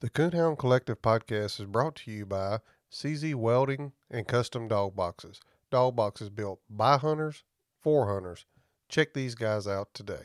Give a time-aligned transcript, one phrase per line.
[0.00, 2.60] The Coonhound Collective podcast is brought to you by
[2.90, 5.42] CZ Welding and Custom Dog Boxes.
[5.70, 7.44] Dog boxes built by hunters
[7.82, 8.46] for hunters.
[8.88, 10.22] Check these guys out today.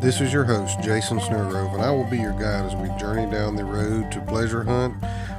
[0.00, 3.30] This is your host, Jason Snellgrove, and I will be your guide as we journey
[3.30, 4.94] down the road to pleasure hunt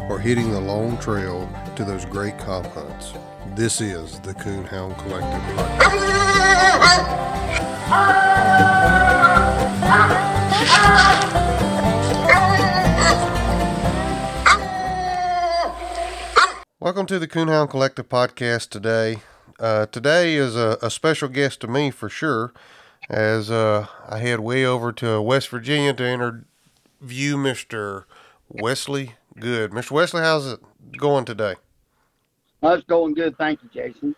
[0.08, 3.14] or hitting the long trail to those great comp hunts.
[3.56, 6.20] This is the Coonhound Collective podcast.
[16.84, 19.22] Welcome to the Coonhound Collective podcast today.
[19.58, 22.52] Uh, today is a, a, special guest to me for sure,
[23.10, 28.04] as uh, I head way over to West Virginia to interview Mr.
[28.50, 29.72] Wesley Good.
[29.72, 29.92] Mr.
[29.92, 30.60] Wesley, how's it
[30.98, 31.56] going today?
[32.60, 33.38] Well, it's going good.
[33.38, 34.14] Thank you, Jason.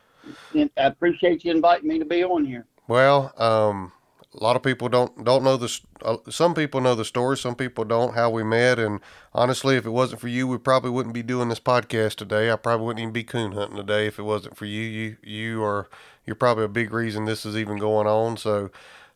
[0.55, 2.65] I appreciate you inviting me to be on here.
[2.87, 3.91] Well, um,
[4.38, 7.55] a lot of people don't don't know the uh, some people know the story some
[7.55, 8.99] people don't how we met and
[9.34, 12.51] honestly if it wasn't for you we probably wouldn't be doing this podcast today.
[12.51, 14.82] I probably wouldn't even be coon hunting today if it wasn't for you.
[14.82, 15.87] You you are
[16.26, 18.37] you're probably a big reason this is even going on.
[18.37, 18.71] So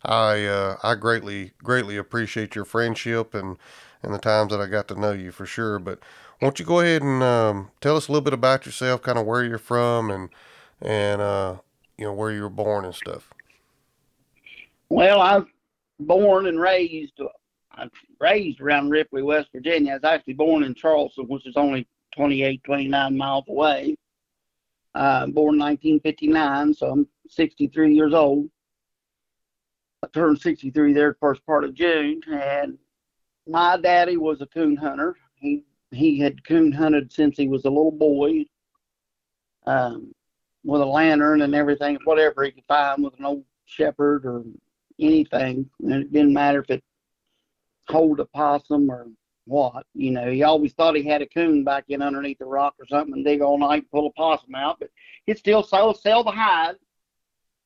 [0.06, 3.58] i uh, i greatly greatly appreciate your friendship and
[4.02, 5.80] and the times that i got to know you for sure.
[5.80, 6.00] But
[6.42, 9.26] won't you go ahead and um, tell us a little bit about yourself kind of
[9.26, 10.30] where you're from and
[10.82, 11.58] and uh,
[11.98, 13.34] you know where you were born and stuff
[14.90, 15.48] well, I was
[16.00, 17.20] born and raised,
[17.72, 17.88] I
[18.20, 19.94] raised around Ripley, West Virginia.
[19.94, 23.96] I was actually born in Charleston, which is only 28, 29 miles away.
[24.96, 28.50] Uh, born in 1959, so I'm 63 years old.
[30.04, 32.78] I turned 63 there the first part of June, and
[33.48, 35.16] my daddy was a coon hunter.
[35.36, 38.46] He he had coon hunted since he was a little boy,
[39.66, 40.14] um,
[40.64, 44.44] with a lantern and everything, whatever he could find with an old shepherd or
[45.00, 45.70] anything.
[45.82, 46.84] And it didn't matter if it
[47.88, 49.08] hold a possum or
[49.46, 49.86] what.
[49.94, 52.86] You know, he always thought he had a coon back in underneath the rock or
[52.88, 54.90] something and dig all night and pull a possum out, but
[55.26, 56.76] he'd still sell sell the hide.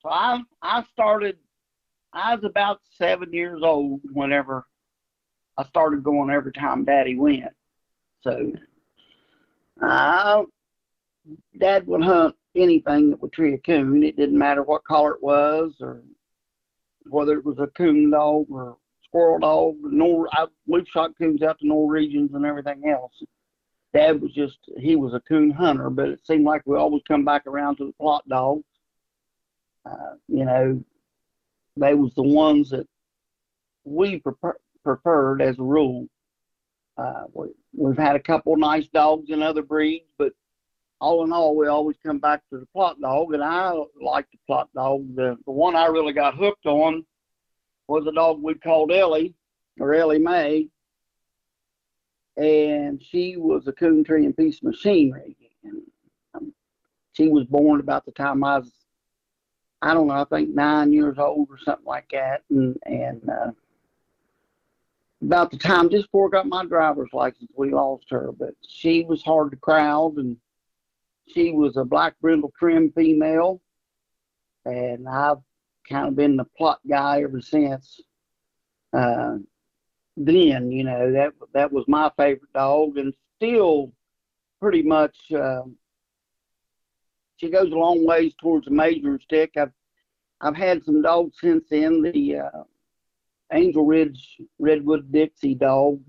[0.02, 1.38] So I I started
[2.14, 4.66] I was about seven years old whenever
[5.58, 7.54] I started going every time Daddy went.
[8.22, 8.54] So
[9.82, 10.44] uh,
[11.58, 14.04] Dad would hunt anything that would tree a coon.
[14.04, 16.02] It didn't matter what color it was or
[17.10, 19.76] whether it was a coon dog or squirrel dog.
[19.82, 23.14] Nor I, we've shot coons out to Norwegians and everything else.
[23.94, 27.24] Dad was just he was a coon hunter, but it seemed like we always come
[27.24, 28.64] back around to the Plott dogs.
[29.86, 30.84] Uh, you know,
[31.78, 32.88] they was the ones that
[33.84, 36.08] we prefer, preferred as a rule.
[36.98, 40.32] Uh, we, we've had a couple nice dogs in other breeds, but
[41.04, 44.38] all in all, we always come back to the Plott dog, and I like the
[44.50, 45.14] Plott dog.
[45.16, 47.06] The, the one I really got hooked on
[47.90, 49.36] was a dog we called Ellie,
[49.82, 50.70] or Ellie Mae,
[52.38, 55.36] and she was a coon tree and piece of machinery.
[55.66, 55.82] And
[56.36, 56.54] um,
[57.12, 58.72] she was born about the time I was,
[59.82, 63.52] I don't know, I think nine years old or something like that, and and uh,
[65.22, 68.32] about the time just before I got my driver's license, we lost her.
[68.32, 70.38] But she was hard to crowd and
[71.28, 73.62] she was a black brindle trim female,
[74.66, 75.38] and I've
[75.90, 78.02] kind of been the Plott guy ever since.
[78.92, 79.38] Uh,
[80.16, 83.92] then, you know, that that was my favorite dog, and still
[84.62, 85.16] pretty much.
[85.32, 85.64] Uh,
[87.38, 89.54] she goes a long ways towards the measuring stick.
[89.58, 89.72] I've
[90.42, 92.02] I've had some dogs since then.
[92.02, 92.64] The uh,
[93.52, 96.00] Angel Ridge Redwood Dixie dog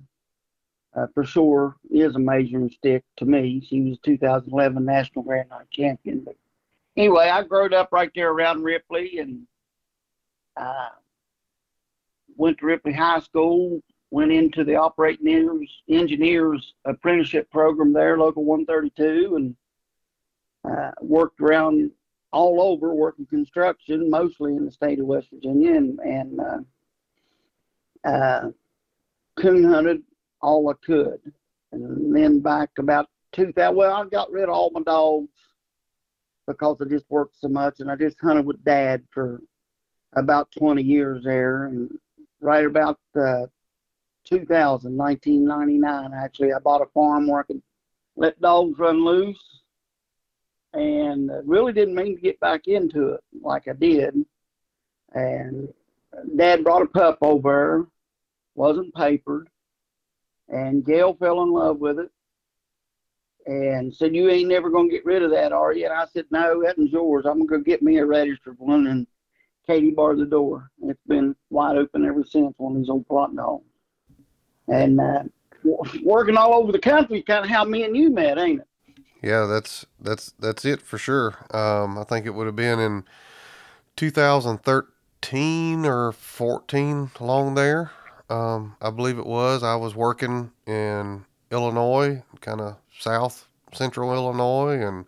[0.96, 3.62] uh, for sure is a measuring stick to me.
[3.68, 6.22] She was 2011 National Grand Night champion.
[6.24, 6.36] But
[6.96, 9.46] anyway, I grew up right there around Ripley and
[10.56, 10.90] uh,
[12.36, 13.80] went to Ripley High School.
[14.10, 19.56] Went into the operating engineers, engineers apprenticeship program there, local 132, and
[20.64, 21.90] uh, worked around
[22.30, 28.50] all over working construction, mostly in the state of West Virginia, and, and uh, uh,
[29.36, 30.04] coon hunted
[30.44, 31.20] all I could.
[31.72, 35.28] And then back about 2000, well, I got rid of all my dogs
[36.46, 39.40] because I just worked so much and I just hunted with dad for
[40.14, 41.64] about 20 years there.
[41.64, 41.90] And
[42.40, 43.46] right about uh,
[44.24, 47.62] 2000, 1999, actually, I bought a farm where I could
[48.16, 49.42] let dogs run loose
[50.74, 54.14] and really didn't mean to get back into it like I did.
[55.14, 55.72] And
[56.36, 57.88] dad brought a pup over,
[58.54, 59.48] wasn't papered,
[60.48, 62.10] and Gail fell in love with it
[63.46, 65.84] and said, You ain't never going to get rid of that, are you?
[65.84, 67.24] And I said, No, that one's yours.
[67.26, 68.86] I'm going to go get me a registered one.
[68.86, 69.06] And
[69.66, 70.70] Katie barred the door.
[70.82, 73.64] It's been wide open ever since, of these old Plott dogs.
[74.68, 75.22] and uh,
[76.02, 78.68] working all over the country, kind of how me and you met, ain't it?
[79.22, 81.46] Yeah, that's that's that's it for sure.
[81.50, 83.04] Um, I think it would have been in
[83.96, 87.90] 2013 or 14 along there.
[88.30, 89.62] Um, I believe it was.
[89.62, 95.04] I was working in Illinois, kind of south central Illinois, and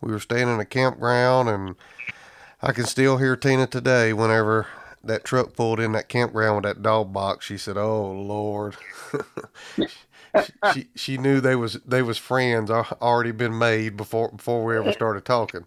[0.00, 1.48] we were staying in a campground.
[1.48, 1.76] And
[2.62, 4.66] I can still hear Tina today whenever
[5.04, 7.46] that truck pulled in that campground with that dog box.
[7.46, 8.76] She said, "Oh Lord."
[9.76, 9.86] she,
[10.72, 14.92] she, she knew they was they was friends already been made before before we ever
[14.92, 15.64] started talking.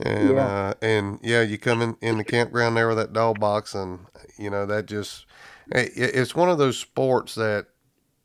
[0.00, 0.46] And yeah.
[0.46, 4.00] Uh, and yeah, you come in in the campground there with that dog box, and
[4.36, 5.26] you know that just
[5.72, 7.66] it's one of those sports that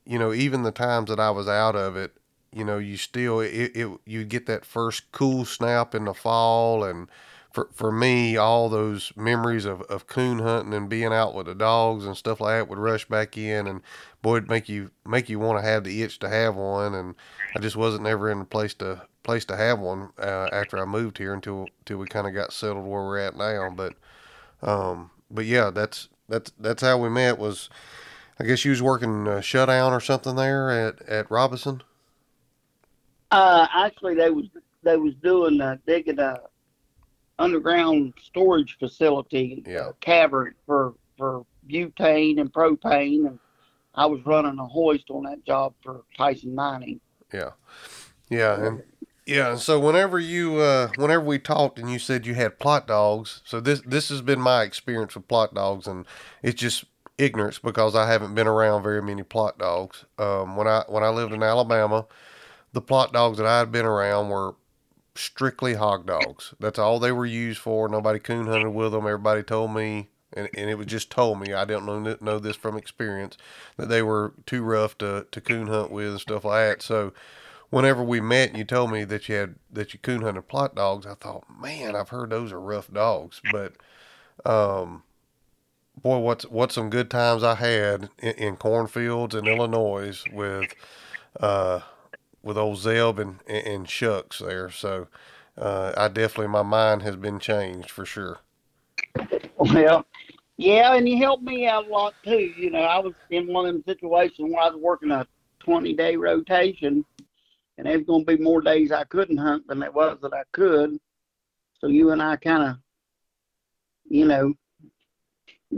[0.06, 2.14] you know even the times that I was out of it,
[2.52, 6.84] you know, you still it, it you get that first cool snap in the fall
[6.84, 7.08] and
[7.52, 11.54] for for me, all those memories of, of coon hunting and being out with the
[11.56, 13.82] dogs and stuff like that would rush back in, and
[14.24, 16.96] boy, it'd make you make you want to have the itch to have one.
[16.96, 17.16] And
[17.56, 20.86] I just wasn't ever in a place to place to have one uh, after I
[20.86, 23.70] moved here until until we kind of got settled where we're at now.
[23.70, 23.94] But
[24.64, 27.38] um, but yeah, that's that's that's how we met.
[27.38, 27.70] Was
[28.40, 31.84] I guess you was working uh, shutdown or something there at at Robinson.
[33.32, 34.46] Uh, actually, they was
[34.84, 36.40] they was doing uh, digging a
[37.40, 39.90] underground storage facility, yeah.
[40.02, 43.40] cavern for for butane and propane, and
[43.96, 47.00] I was running a hoist on that job for Tyson Mining.
[47.34, 47.52] Yeah,
[48.30, 48.84] yeah, and
[49.26, 53.42] yeah, so whenever you uh, whenever we talked and you said you had Plott dogs,
[53.46, 56.06] so this this has been my experience with Plott dogs, and
[56.42, 56.86] it's just
[57.18, 60.06] ignorance because I haven't been around very many Plott dogs.
[60.18, 62.06] Um, when I when I lived in Alabama,
[62.74, 64.56] the Plott dogs that I had been around were
[65.16, 66.54] strictly hog dogs.
[66.60, 67.88] That's all they were used for.
[67.88, 69.06] Nobody coon hunted with them.
[69.06, 71.54] Everybody told me, and, and it was just told me.
[71.54, 73.38] I don't know know this from experience
[73.78, 76.82] that they were too rough to, to coon hunt with and stuff like that.
[76.82, 77.14] So
[77.74, 80.76] whenever we met and you told me that you had that you coon hunted Plott
[80.76, 83.42] dogs, I thought, man, I've heard those are rough dogs.
[83.52, 83.74] But
[84.46, 85.02] um,
[86.00, 90.76] boy, what's what some good times I had in, in cornfields in Illinois with
[91.40, 91.80] uh,
[92.44, 94.70] with old Zeb and, and Shucks there.
[94.70, 95.08] So
[95.58, 98.38] uh, I definitely, my mind has been changed for sure.
[99.58, 100.06] Well,
[100.58, 102.54] yeah, and you helped me out a lot too.
[102.56, 105.26] You know, I was in one of them situations where I was working a
[105.62, 107.04] 20 day rotation,
[107.78, 110.44] and there's going to be more days I couldn't hunt than there was that I
[110.52, 111.00] could.
[111.80, 112.76] So you and I kind of,
[114.10, 114.54] you know,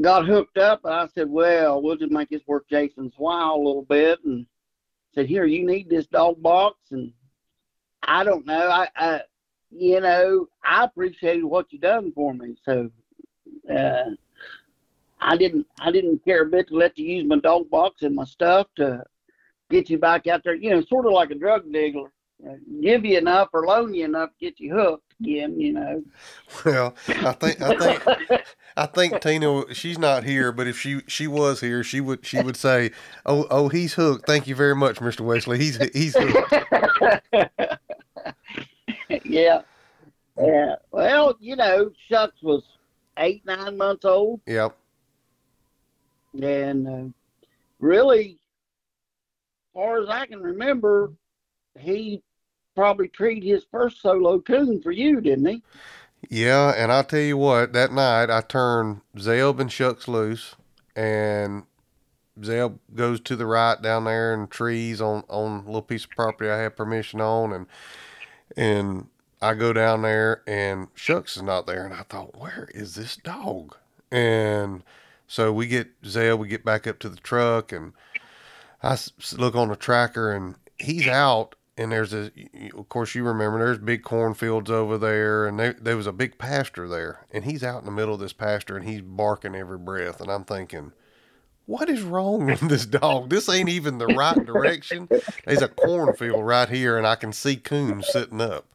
[0.01, 0.81] got hooked up.
[0.83, 4.19] And I said, well, we'll just make this work Jason's while a little bit.
[4.25, 4.45] And
[5.15, 7.11] said, "Here, you need this dog box," and
[8.03, 8.69] I don't know.
[8.69, 9.21] I, I
[9.71, 12.91] you know, I appreciated what you done for me, so
[13.73, 14.11] uh,
[15.19, 18.15] I didn't, I didn't care a bit to let you use my dog box and
[18.15, 19.03] my stuff to
[19.69, 20.55] get you back out there.
[20.55, 22.11] You know, sort of like a drug dealer.
[22.45, 26.03] Uh, give you enough or loan you enough to get you hooked again, you know.
[26.65, 28.41] Well, I think I think
[28.77, 32.41] I think Tina she's not here, but if she she was here, she would she
[32.41, 32.91] would say,
[33.25, 34.27] "Oh oh, he's hooked.
[34.27, 35.21] Thank you very much, Mr.
[35.21, 35.57] Wesley.
[35.57, 36.53] He's he's hooked."
[39.25, 39.61] yeah.
[40.37, 40.75] Yeah.
[40.91, 42.63] Well, you know, Shucks was
[43.17, 44.41] eight nine months old.
[44.45, 44.75] Yep.
[46.41, 47.13] And uh,
[47.79, 48.37] really,
[49.75, 51.11] far as I can remember,
[51.77, 52.23] he
[52.75, 55.63] probably treed his first solo coon for you, didn't he?
[56.29, 60.55] Yeah, and I'll tell you what, that night I turned Zeb and Shucks loose,
[60.95, 61.63] and
[62.43, 66.11] Zeb goes to the right down there in trees on on a little piece of
[66.11, 67.67] property I have permission on, and
[68.57, 69.07] and
[69.41, 73.15] I go down there and Shucks is not there, and I thought, where is this
[73.17, 73.75] dog?
[74.11, 74.83] And
[75.27, 77.93] so we get Zeb, we get back up to the truck, and
[78.85, 78.97] I
[79.37, 82.31] look on the tracker, and he's out and there's a,
[82.77, 86.37] of course, you remember there's big cornfields over there, and there, there was a big
[86.37, 89.77] pasture there, and he's out in the middle of this pasture, and he's barking every
[89.77, 90.93] breath, and I'm thinking,
[91.65, 93.29] what is wrong with this dog?
[93.29, 95.09] This ain't even the right direction.
[95.45, 98.65] There's a cornfield right here, and I can see coons sitting up,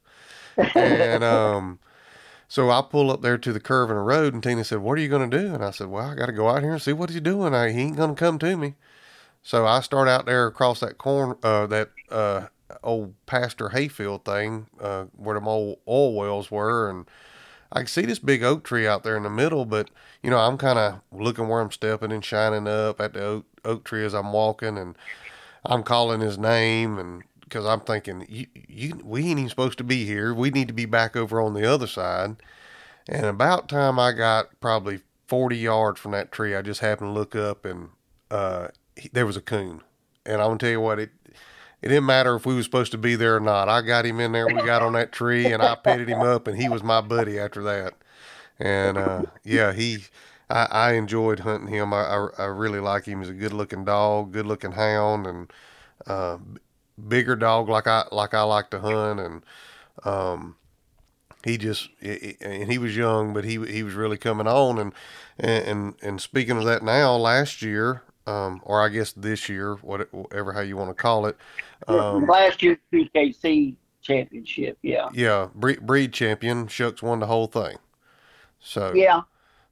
[0.74, 1.78] and um,
[2.48, 4.98] so I pull up there to the curve in the road, and Tina said, "What
[4.98, 6.72] are you going to do?" And I said, "Well, I got to go out here
[6.72, 7.54] and see what he's doing.
[7.54, 8.74] I, he ain't going to come to me."
[9.42, 12.46] So I start out there across that corn, uh, that uh,
[12.82, 17.06] old pasture hayfield thing uh, where them old oil wells were, and
[17.72, 19.64] I can see this big oak tree out there in the middle.
[19.64, 19.90] But
[20.22, 23.46] you know, I'm kind of looking where I'm stepping and shining up at the oak,
[23.64, 24.96] oak tree as I'm walking, and
[25.64, 29.84] I'm calling his name, and because I'm thinking, you, you, we ain't even supposed to
[29.84, 30.32] be here.
[30.32, 32.36] We need to be back over on the other side.
[33.08, 37.12] And about time I got probably 40 yards from that tree, I just happened to
[37.12, 37.88] look up and
[38.30, 38.68] uh,
[39.00, 39.82] he, there was a coon,
[40.24, 41.10] and I'm gonna tell you what it.
[41.82, 43.70] It didn't matter if we was supposed to be there or not.
[43.70, 44.46] I got him in there.
[44.46, 47.38] We got on that tree, and I petted him up, and he was my buddy
[47.38, 47.94] after that.
[48.58, 50.04] And uh, yeah, he,
[50.50, 51.94] I, I enjoyed hunting him.
[51.94, 53.20] I, I, I really like him.
[53.20, 55.50] He's a good looking dog, good looking hound, and
[56.06, 56.36] uh,
[57.08, 59.18] bigger dog like I like I like to hunt.
[59.18, 59.42] And
[60.04, 60.56] um,
[61.44, 64.78] he just and he was young, but he he was really coming on.
[64.78, 64.92] And
[65.38, 70.52] and and speaking of that, now last year, um, or I guess this year, whatever
[70.52, 71.36] how you want to call it,
[71.88, 76.68] um, last year PKC championship, yeah, yeah, breed, breed champion.
[76.68, 77.76] Shucks won the whole thing.
[78.60, 79.22] So yeah,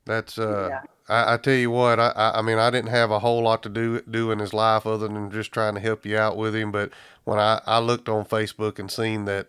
[0.05, 0.69] that's uh.
[0.71, 0.81] Yeah.
[1.11, 3.71] I, I, tell you what, I, I mean, I didn't have a whole lot to
[3.71, 6.71] do do in his life other than just trying to help you out with him.
[6.71, 6.91] But
[7.25, 9.47] when I, I looked on Facebook and seen that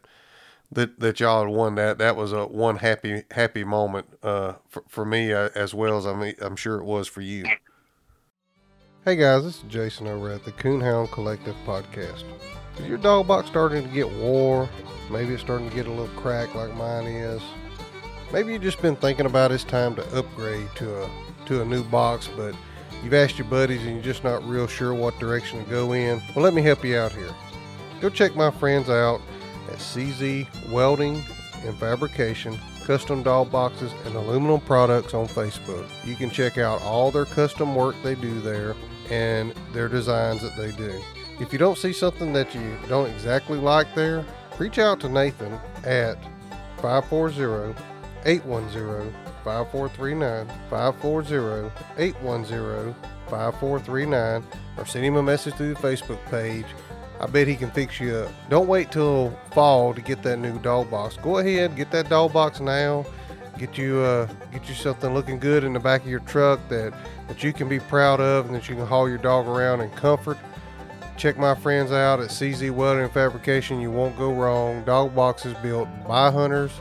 [0.72, 4.86] that that y'all had won that, that was a one happy happy moment uh, for,
[4.88, 7.44] for me uh, as well as I mean, I'm sure it was for you.
[9.06, 12.25] Hey guys, this is Jason over at the Coonhound Collective podcast.
[12.77, 14.68] Is your dog box starting to get wore?
[15.10, 17.41] Maybe it's starting to get a little cracked like mine is.
[18.34, 21.10] Maybe you've just been thinking about it's time to upgrade to a
[21.46, 22.53] to a new box, but
[23.01, 26.22] you've asked your buddies and you're just not real sure what direction to go in.
[26.36, 27.34] Well, let me help you out here.
[28.01, 29.22] Go check my friends out
[29.70, 31.24] at CZ Welding
[31.63, 35.88] and Fabrication, custom dog boxes, and aluminum products on Facebook.
[36.03, 38.75] You can check out all their custom work they do there
[39.12, 41.00] and their designs that they do.
[41.39, 44.25] If you don't see something that you don't exactly like there,
[44.58, 45.53] reach out to Nathan
[45.84, 46.17] at
[46.77, 47.79] 540
[48.25, 52.96] 810 5439 540 810
[53.29, 54.43] 5439
[54.77, 56.65] or send him a message through the Facebook page
[57.19, 58.31] I bet he can fix you up.
[58.49, 61.17] Don't wait till fall to get that new dog box.
[61.17, 63.05] Go ahead, get that dog box now.
[63.57, 66.93] Get you uh, get you something looking good in the back of your truck that
[67.27, 69.89] that you can be proud of and that you can haul your dog around in
[69.91, 70.38] comfort.
[71.17, 73.81] Check my friends out at CZ Welding and Fabrication.
[73.81, 74.85] You won't go wrong.
[74.85, 76.71] Dog boxes built by hunters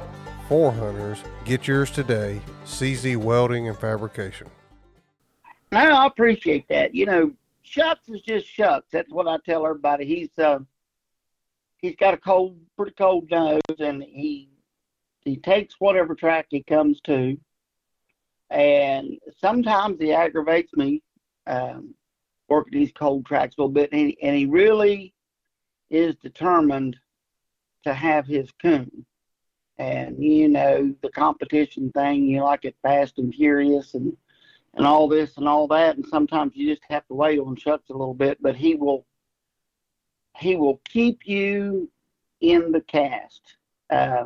[0.48, 1.18] for hunters.
[1.44, 2.40] Get yours today.
[2.64, 4.46] CZ Welding and Fabrication.
[5.72, 6.94] I appreciate that.
[6.94, 7.32] You know,
[7.68, 8.88] Shucks is just Shucks.
[8.92, 10.06] That's what I tell everybody.
[10.06, 10.60] He's uh,
[11.78, 14.50] he's got a cold, pretty cold nose, and he
[15.20, 17.38] he takes whatever track he comes to.
[18.50, 21.02] And sometimes he aggravates me
[21.46, 21.94] um,
[22.48, 25.12] working these cold tracks a little bit, and he, and he really
[25.90, 26.96] is determined
[27.84, 29.04] to have his coon.
[29.76, 34.16] And you know the competition thing, you like it fast and furious, and
[34.74, 35.96] and all this and all that.
[35.96, 39.06] And sometimes you just have to wait on Shucks a little bit, but he will
[40.38, 41.90] he will keep you
[42.40, 43.40] in the cast.
[43.90, 44.24] Uh,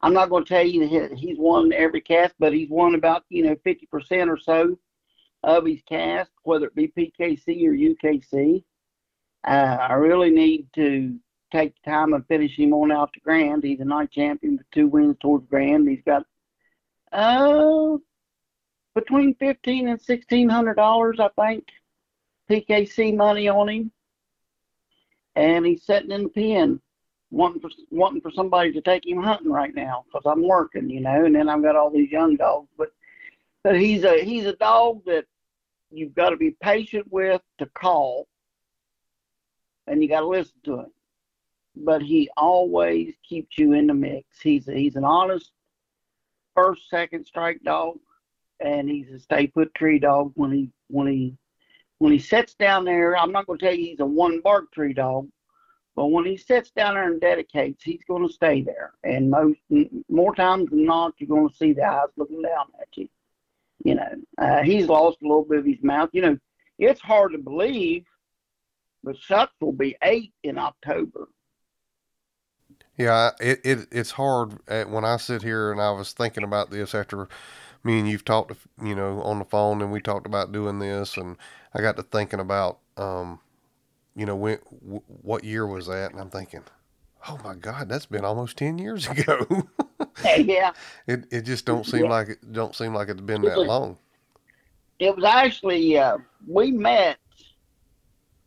[0.00, 3.24] I'm not going to tell you that he's won every cast, but he's won about
[3.28, 4.78] you know 50% or so
[5.44, 8.62] of his cast, whether it be PKC or UKC.
[9.44, 11.18] Uh, I really need to
[11.52, 13.62] take time and finish him on out to Grand.
[13.62, 15.88] He's a night champion with two wins towards Grand.
[15.88, 16.24] He's got
[17.12, 17.96] uh,
[18.94, 21.66] between fifteen and sixteen hundred dollars, I think,
[22.50, 23.92] PKC money on him,
[25.34, 26.80] and he's sitting in the pen,
[27.30, 31.00] wanting for wanting for somebody to take him hunting right now because I'm working, you
[31.00, 32.92] know, and then I've got all these young dogs, but
[33.62, 35.24] but he's a he's a dog that
[35.90, 38.26] you've got to be patient with to call,
[39.86, 40.92] and you got to listen to him.
[41.74, 44.26] But he always keeps you in the mix.
[44.42, 45.50] He's a, he's an honest
[46.54, 47.96] first second strike dog
[48.62, 51.36] and he's a stay put tree dog when he when he
[51.98, 53.16] when he sits down there.
[53.16, 55.28] I'm not going to tell you he's a one bark tree dog,
[55.94, 58.92] but when he sits down there and dedicates, he's going to stay there.
[59.04, 59.60] And most
[60.08, 63.08] more times than not, you're going to see the eyes looking down at you.
[63.84, 66.10] You know, uh, he's lost a little bit of his mouth.
[66.12, 66.38] You know,
[66.78, 68.04] it's hard to believe,
[69.02, 71.28] but Shucks will be eight in October.
[72.96, 76.70] Yeah, it, it it's hard uh, when I sit here and I was thinking about
[76.70, 77.28] this after
[77.84, 81.16] me and you've talked, you know, on the phone, and we talked about doing this,
[81.16, 81.36] and
[81.74, 83.40] I got to thinking about, um,
[84.14, 86.62] you know, when w- what year was that, and I'm thinking,
[87.28, 89.66] oh my God, that's been almost ten years ago.
[90.24, 90.72] yeah.
[91.06, 92.10] It it just don't seem yeah.
[92.10, 93.98] like it don't seem like it's been that long.
[94.98, 97.18] It was actually uh, we met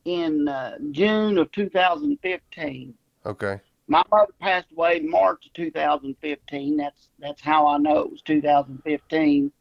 [0.05, 2.93] in uh, June of 2015.
[3.25, 6.77] Okay my mother passed away in March of 2015.
[6.77, 9.51] That's that's how I know it was 2015.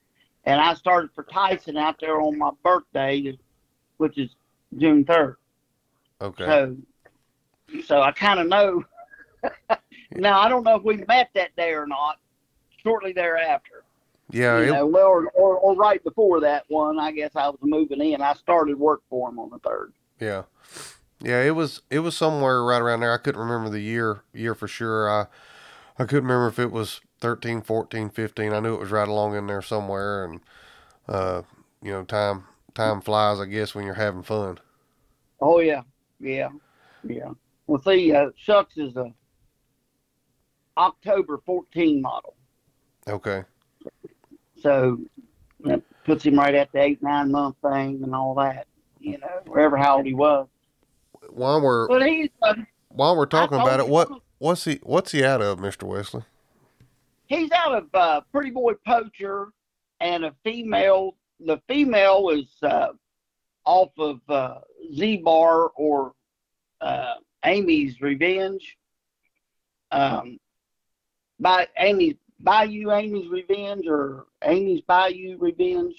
[0.47, 3.37] And I started for Tyson out there on my birthday,
[3.97, 4.31] which is
[4.77, 5.37] June 3rd.
[6.21, 6.45] Okay.
[6.45, 6.77] So,
[7.85, 8.85] so I kind of know.
[10.13, 12.19] now I don't know if we met that day or not.
[12.83, 13.85] Shortly thereafter.
[14.31, 17.49] Yeah, you it, know, well, or, or, or right before that one, I guess I
[17.49, 18.23] was moving in.
[18.23, 19.93] I started work for him on the third.
[20.19, 20.43] yeah,
[21.25, 21.43] yeah.
[21.43, 23.13] It was it was somewhere right around there.
[23.13, 25.09] I couldn't remember the year year for sure.
[25.11, 25.23] I
[25.99, 28.53] I couldn't remember if it was 13, 14, 15.
[28.55, 30.25] I knew it was right along in there somewhere.
[30.27, 30.41] And
[31.09, 31.43] uh,
[31.83, 33.41] you know, time time flies.
[33.41, 34.59] I guess when you're having fun.
[35.41, 35.83] Oh yeah,
[36.21, 36.51] yeah,
[37.05, 37.31] yeah.
[37.67, 39.13] Well, see, uh, Shucks is a
[40.77, 42.37] October 14 model,
[43.07, 43.45] Okay.
[44.57, 44.99] so
[45.61, 48.67] that puts him right at the eight nine month thing and all that.
[49.01, 50.49] You know, wherever how old he was.
[51.31, 52.31] While we're But he's
[52.89, 56.23] while we're talking about it, what what's he what's he out of, Mister Wesley?
[57.27, 59.49] he's out of uh, Pretty Boy Poacher
[60.01, 61.17] and a female.
[61.41, 62.89] The female is uh,
[63.65, 64.61] off of uh,
[64.95, 66.13] Z Bar or
[66.81, 67.15] uh,
[67.45, 68.77] Amy's Revenge.
[69.91, 70.39] Um,
[71.41, 75.95] by Amy's Bayou Amy's Revenge or Amy's Bayou Revenge.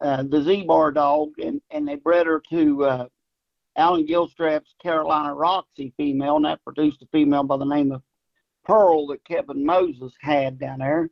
[0.00, 3.06] Uh, the Z Bar dog, and, and they bred her to uh,
[3.76, 8.02] Alan Gilstrap's Carolina Roxy female, and that produced a female by the name of
[8.64, 11.08] Pearl that Kevin Moses had down there.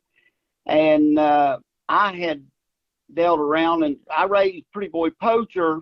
[0.67, 2.45] And uh, I had
[3.13, 5.79] dealt around and I raised Pretty Boy Poacher.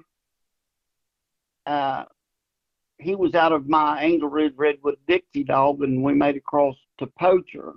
[1.65, 2.05] Uh,
[2.97, 6.75] he was out of my Angel Ridge Redwood Dixie dog, and we made a cross
[6.97, 7.73] to Poacher.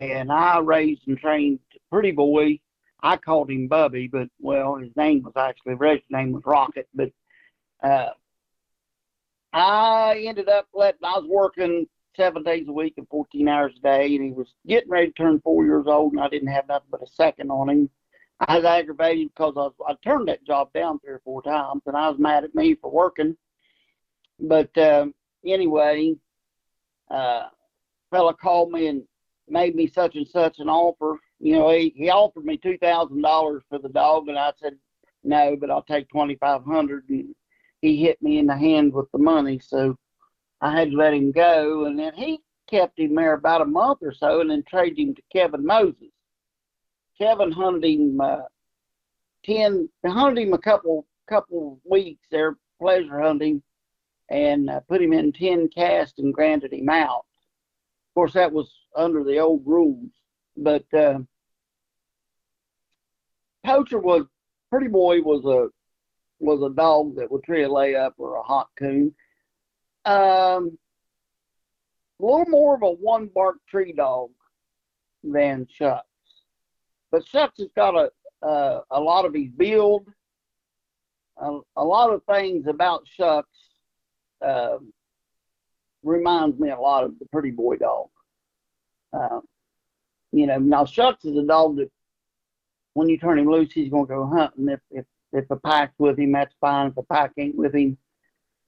[0.00, 2.58] And I raised and trained Pretty Boy.
[3.02, 6.88] I called him Bubby, but well, his name was actually, registered name was Rocket.
[6.94, 7.10] But
[7.86, 8.10] uh,
[9.52, 13.80] I ended up letting, I was working seven days a week and 14 hours a
[13.80, 16.68] day, and he was getting ready to turn four years old, and I didn't have
[16.68, 17.90] nothing but a second on him.
[18.40, 21.82] I was aggravated because I, was, I turned that job down three or four times,
[21.86, 23.36] and I was mad at me for working.
[24.40, 25.06] But uh,
[25.46, 26.16] anyway,
[27.10, 27.44] uh,
[28.10, 29.02] fella called me and
[29.48, 31.18] made me such and such an offer.
[31.40, 34.76] You know, he, he offered me two thousand dollars for the dog, and I said
[35.24, 37.08] no, but I'll take twenty five hundred.
[37.08, 37.34] And
[37.80, 39.96] he hit me in the hand with the money, so
[40.60, 43.98] I had to let him go, and then he kept him there about a month
[44.02, 46.10] or so, and then traded him to Kevin Moses.
[47.18, 48.42] Kevin hunted him uh,
[49.44, 53.62] ten, hunted him a couple couple weeks there, pleasure hunting,
[54.30, 57.24] and uh, put him in ten casts and granted him out.
[58.10, 60.10] Of course, that was under the old rules,
[60.56, 61.18] but uh,
[63.64, 64.26] Poacher was
[64.70, 65.68] Pretty Boy was a
[66.38, 69.14] was a dog that would tree a layup or a hot coon
[70.06, 70.78] um,
[72.20, 74.30] a little more of a one bark tree dog
[75.22, 76.06] than Shucks.
[77.10, 78.10] But Shucks has got a
[78.90, 80.06] a lot of his build,
[81.38, 83.48] a, a lot of things about Shucks
[84.46, 84.76] uh,
[86.04, 88.08] reminds me a lot of the Pretty Boy dog.
[89.12, 89.40] Uh,
[90.30, 91.90] you know, now Shucks is a dog that
[92.94, 94.68] when you turn him loose, he's going to go hunting.
[94.68, 96.88] If if if a pack's with him, that's fine.
[96.88, 97.98] If a pack ain't with him,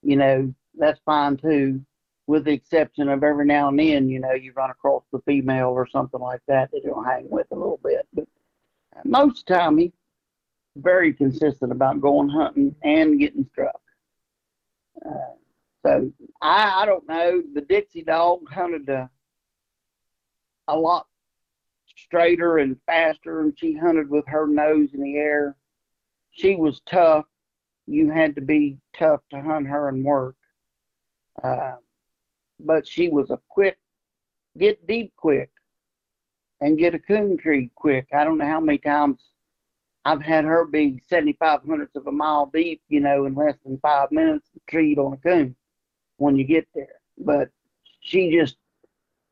[0.02, 1.80] you know, that's fine too,
[2.26, 5.70] with the exception of every now and then, you know, you run across the female
[5.70, 8.06] or something like that that you'll hang with a little bit.
[8.12, 8.26] But
[9.04, 9.92] most of the time, he's
[10.76, 13.80] very consistent about going hunting and getting struck.
[15.04, 15.34] Uh,
[15.84, 17.42] so I, I don't know.
[17.54, 19.08] The Dixie dog hunted a,
[20.66, 21.06] a lot
[21.96, 25.56] straighter and faster, and she hunted with her nose in the air.
[26.38, 27.27] She was tough.
[27.88, 30.37] You had to be tough to hunt her and work.
[31.42, 31.77] Uh,
[32.61, 33.77] but she was a quick,
[34.57, 35.51] get deep quick
[36.61, 38.07] and get a coon tree quick.
[38.12, 39.20] I don't know how many times
[40.05, 43.81] I've had her be 75 hundredths of a mile deep, you know, in less than
[43.81, 45.57] five minutes, treed on a coon
[46.18, 47.01] when you get there.
[47.18, 47.48] But
[48.01, 48.57] she just,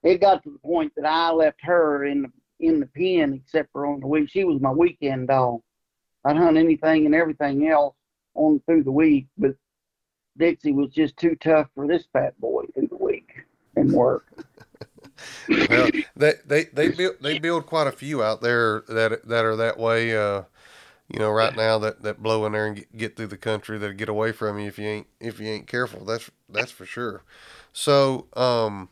[0.02, 3.70] it got to the point that I left her in the in the pen except
[3.70, 4.30] for on the week.
[4.30, 5.60] She was my weekend dog.
[6.26, 7.94] I'd hunt anything and everything else
[8.34, 9.54] on through the week, but
[10.36, 13.30] Dixie was just too tough for this fat boy through the week
[13.76, 14.26] and work.
[15.70, 19.56] well, they they they build they build quite a few out there that that are
[19.56, 20.16] that way.
[20.16, 20.42] Uh,
[21.08, 23.78] you know, right now that that blow in there and get, get through the country
[23.78, 26.04] that get away from you if you ain't if you ain't careful.
[26.04, 27.22] That's that's for sure.
[27.72, 28.88] So, um,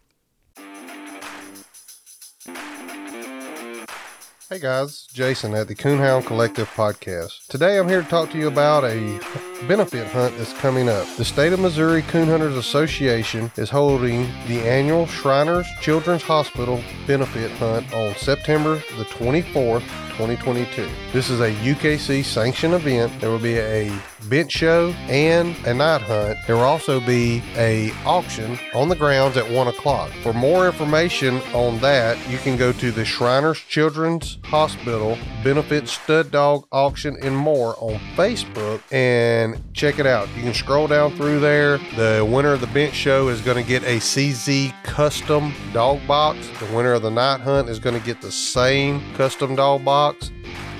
[4.55, 7.49] Hey guys, Jason at the Coonhound Collective Podcast.
[7.49, 9.19] Today I'm here to talk to you about a
[9.63, 11.07] benefit hunt is coming up.
[11.17, 17.51] The State of Missouri Coon Hunters Association is holding the annual Shriners Children's Hospital Benefit
[17.53, 19.83] Hunt on September the 24th,
[20.17, 20.89] 2022.
[21.13, 23.21] This is a UKC sanctioned event.
[23.21, 23.93] There will be a
[24.29, 26.39] bench show and a night hunt.
[26.47, 30.11] There will also be a auction on the grounds at one o'clock.
[30.23, 36.31] For more information on that, you can go to the Shriners Children's Hospital Benefit Stud
[36.31, 40.29] Dog Auction and more on Facebook and check it out.
[40.37, 41.79] You can scroll down through there.
[41.97, 46.49] The winner of the bench show is going to get a CZ custom dog box.
[46.61, 50.31] The winner of the night hunt is going to get the same custom dog box.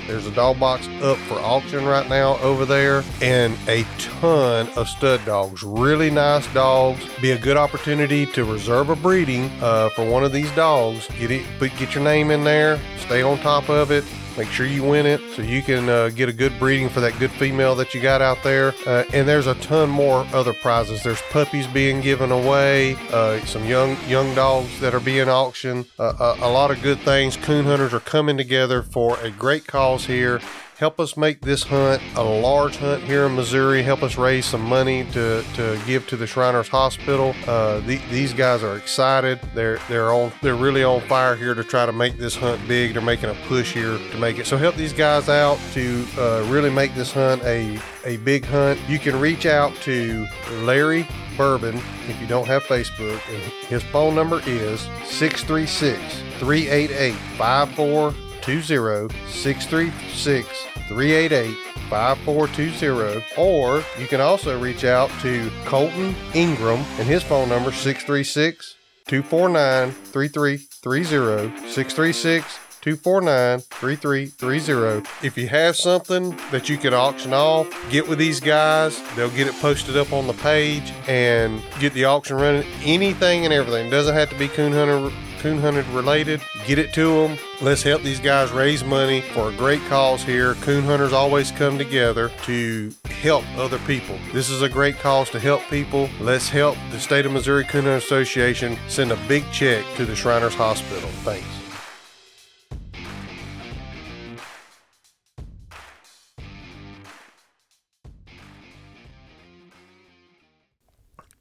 [0.07, 4.87] There's a dog box up for auction right now over there, and a ton of
[4.87, 5.63] stud dogs.
[5.63, 7.03] Really nice dogs.
[7.21, 11.07] Be a good opportunity to reserve a breeding uh, for one of these dogs.
[11.17, 12.79] Get it, put, get your name in there.
[12.99, 14.03] Stay on top of it.
[14.37, 17.17] Make sure you win it so you can uh, get a good breeding for that
[17.19, 18.73] good female that you got out there.
[18.85, 21.03] Uh, and there's a ton more other prizes.
[21.03, 26.13] There's puppies being given away, uh, some young young dogs that are being auctioned, uh,
[26.19, 27.37] uh, a lot of good things.
[27.37, 30.41] Coon hunters are coming together for a great cause here
[30.77, 33.81] help us make this hunt a large hunt here in Missouri.
[33.81, 37.33] Help us raise some money to, to give to the Shriners Hospital.
[37.47, 39.39] Uh, the, these guys are excited.
[39.53, 42.93] They're they're on they're really on fire here to try to make this hunt big.
[42.93, 44.45] They're making a push here to make it.
[44.45, 48.79] So help these guys out to uh, really make this hunt a a big hunt.
[48.87, 50.27] You can reach out to
[50.61, 51.07] Larry
[51.37, 51.75] Bourbon
[52.07, 53.21] if you don't have Facebook.
[53.29, 60.47] And his phone number is 636 388 5420 636
[60.87, 61.55] 388
[61.89, 63.25] 5420.
[63.37, 68.75] Or you can also reach out to Colton Ingram and his phone number 636
[69.07, 75.09] 249 3330 636 249 3330.
[75.25, 79.01] If you have something that you can auction off, get with these guys.
[79.15, 82.63] They'll get it posted up on the page and get the auction running.
[82.83, 83.89] Anything and everything.
[83.89, 85.11] Doesn't have to be coon hunter
[85.45, 86.41] coon hunted related.
[86.65, 87.37] Get it to them.
[87.61, 90.55] Let's help these guys raise money for a great cause here.
[90.55, 94.17] Coon hunters always come together to help other people.
[94.33, 96.09] This is a great cause to help people.
[96.19, 100.15] Let's help the State of Missouri Coon Hunter Association send a big check to the
[100.15, 101.09] Shriners Hospital.
[101.21, 101.64] Thanks.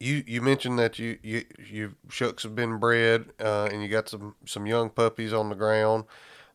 [0.05, 4.09] You you mentioned that you you you shucks have been bred uh, and you got
[4.09, 6.05] some some young puppies on the ground.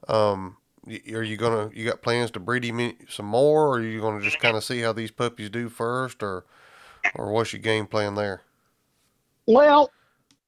[0.07, 0.57] Um,
[0.87, 4.21] are you gonna you got plans to breed him some more, or are you gonna
[4.21, 6.45] just kind of see how these puppies do first, or
[7.15, 8.41] or what's your game plan there?
[9.47, 9.89] Well,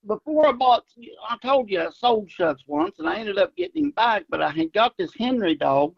[0.06, 0.86] before I bought,
[1.28, 4.26] I told you I sold Shucks once, and I ended up getting him back.
[4.30, 5.96] But I had got this Henry dog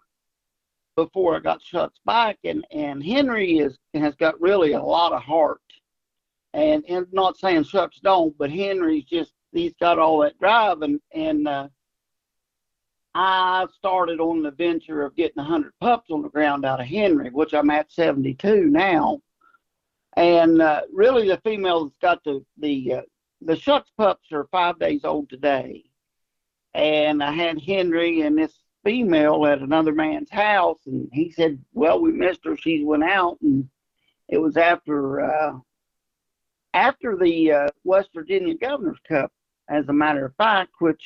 [0.95, 5.21] before I got Shucks back, and and Henry is has got really a lot of
[5.21, 5.59] heart
[6.53, 10.99] and and not saying Shucks don't, but Henry's just he's got all that drive, and
[11.13, 11.67] and uh,
[13.15, 17.29] I started on the venture of getting 100 pups on the ground out of Henry,
[17.29, 19.21] which I'm at 72 now,
[20.15, 23.01] and uh, really the females got the the uh,
[23.41, 25.83] the Shucks pups are five days old today,
[26.73, 31.99] and I had Henry and this female at another man's house, and he said, "Well,
[31.99, 32.55] we missed her.
[32.57, 33.69] She's went out." And
[34.29, 35.59] it was after uh,
[36.73, 39.31] after the uh, West Virginia Governor's Cup,
[39.69, 41.03] as a matter of fact, which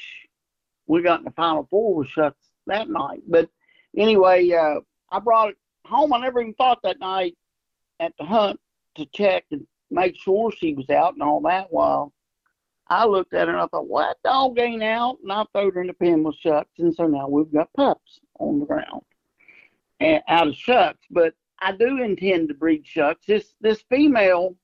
[0.88, 3.22] we got in the Final Four with Shucks that night.
[3.28, 3.50] But
[3.96, 4.80] anyway, uh,
[5.12, 6.14] I brought it home.
[6.14, 7.36] I never even thought that night
[8.00, 8.60] at the hunt
[8.96, 11.72] to check and make sure she was out and all that.
[11.72, 12.14] While
[12.88, 15.82] I looked at her and I thought, "What dog ain't out?" And I threw her
[15.82, 19.02] in the pen with Shucks, and so now we've got pups on the ground
[20.00, 21.06] and out of Shucks.
[21.10, 23.26] But I do intend to breed Shucks.
[23.26, 24.56] This this female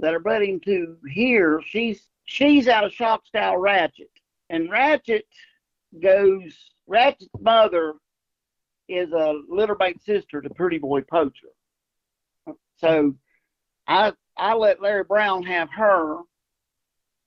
[0.00, 4.10] that are budding to here, she's she's out of shock style Ratchet,
[4.50, 5.26] and Ratchet
[6.00, 6.54] goes.
[6.88, 7.94] Ratchet's mother
[8.88, 11.48] is a littermate sister to Pretty Boy Poacher.
[12.76, 13.14] So
[13.88, 16.18] I I let Larry Brown have her,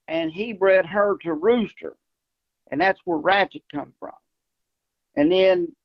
[0.07, 1.95] and he bred her to Rooster,
[2.71, 4.13] and that's where Ratchet come from.
[5.15, 5.75] And then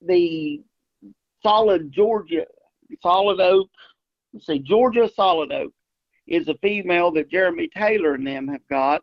[0.00, 0.62] the
[1.42, 2.46] solid Georgia,
[3.02, 3.68] solid oak
[4.40, 5.72] see, Georgia Solid Oak
[6.26, 9.02] is a female that Jeremy Taylor and them have got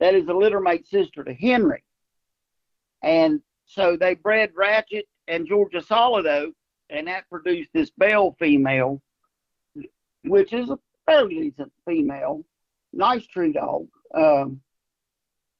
[0.00, 1.82] that is a littermate sister to Henry.
[3.02, 6.54] And so they bred Ratchet and Georgia Solid Oak,
[6.90, 9.00] and that produced this Bell female,
[10.24, 12.44] which is a fairly decent female,
[12.92, 13.88] nice tree dog.
[14.14, 14.60] Um,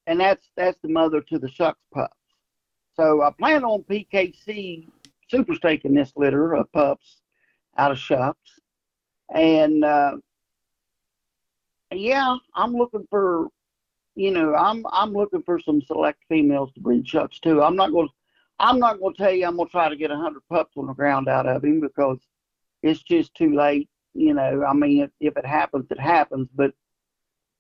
[0.07, 2.15] and that's that's the mother to the Shucks pups.
[2.95, 4.89] So I plan on PKC
[5.29, 7.21] super staking this litter of pups
[7.77, 8.59] out of Shucks
[9.35, 10.17] and uh,
[11.93, 13.49] yeah, I'm looking for,
[14.15, 17.63] you know, I'm I'm looking for some select females to breed Shucks too.
[17.63, 18.15] I'm not going, to
[18.59, 20.77] I'm not going to tell you I'm going to try to get a hundred pups
[20.77, 22.19] on the ground out of him because
[22.83, 23.89] it's just too late.
[24.15, 26.49] You know, I mean, if, if it happens, it happens.
[26.55, 26.73] But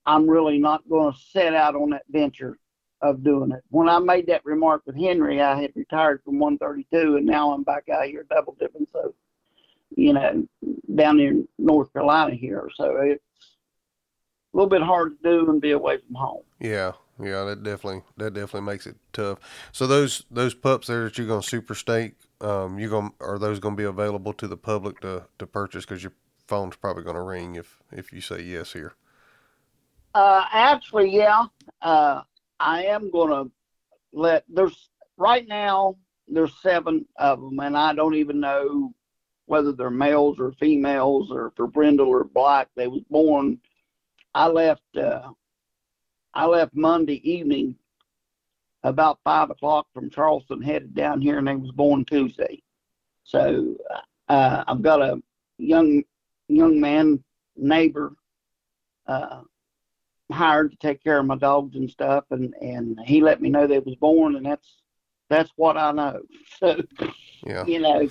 [0.07, 2.59] I'm really not going to set out on that venture
[3.00, 3.62] of doing it.
[3.68, 7.62] When I made that remark with Henry, I had retired from 132, and now I'm
[7.62, 8.87] back out here double dipping.
[8.92, 9.14] So,
[9.96, 10.46] you know,
[10.94, 12.68] down in North Carolina here.
[12.74, 13.22] So it's
[14.53, 16.42] a little bit hard to do and be away from home.
[16.61, 19.38] Yeah, yeah, that definitely that definitely makes it tough.
[19.72, 23.61] So those those pups there that you're gonna super stake, um, you gonna are those
[23.61, 25.85] gonna be available to the public to to purchase?
[25.85, 26.12] Because your
[26.46, 28.94] phone's probably gonna ring if if you say yes here.
[30.14, 31.44] Uh, actually, yeah.
[31.83, 32.22] Uh,
[32.61, 33.44] I am gonna
[34.12, 35.96] let there's right now
[36.29, 38.92] there's seven of them, and I don't even know
[39.48, 42.68] whether they're males or females or for brindle or black.
[42.76, 43.58] They was born.
[44.34, 44.96] I left.
[44.96, 45.30] Uh,
[46.34, 47.74] I left Monday evening
[48.84, 52.62] about five o'clock from Charleston, headed down here, and they was born Tuesday.
[53.24, 53.74] So
[54.28, 55.20] uh, I've got a
[55.56, 56.02] young
[56.48, 57.24] young man
[57.56, 58.12] neighbor
[59.06, 59.40] uh,
[60.30, 63.66] hired to take care of my dogs and stuff, and and he let me know
[63.66, 64.76] they was born, and that's
[65.29, 66.21] that's what I know.
[66.59, 66.83] So
[67.47, 68.09] Yeah, you know,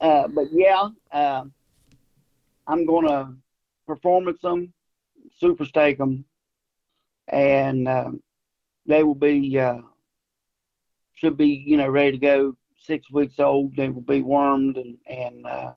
[0.00, 1.44] uh, but yeah, uh,
[2.66, 3.34] I'm gonna
[3.86, 4.72] performance them,
[5.38, 6.24] super stake them,
[7.28, 8.22] and um,
[8.86, 9.82] they will be uh,
[11.14, 12.56] should be you know ready to go.
[12.82, 15.74] Six weeks old, they will be wormed and and uh,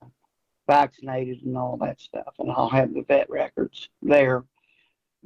[0.68, 4.46] vaccinated and all that stuff, and I'll have the vet records there.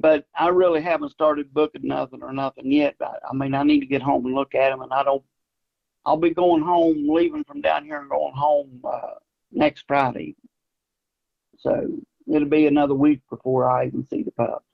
[0.00, 2.96] But I really haven't started booking nothing or nothing yet.
[2.98, 5.22] But I mean, I need to get home and look at them, and I don't.
[6.08, 9.16] I'll be going home, leaving from down here and going home uh,
[9.52, 10.36] next Friday.
[11.58, 11.86] So
[12.26, 14.64] it'll be another week before I even see the pups.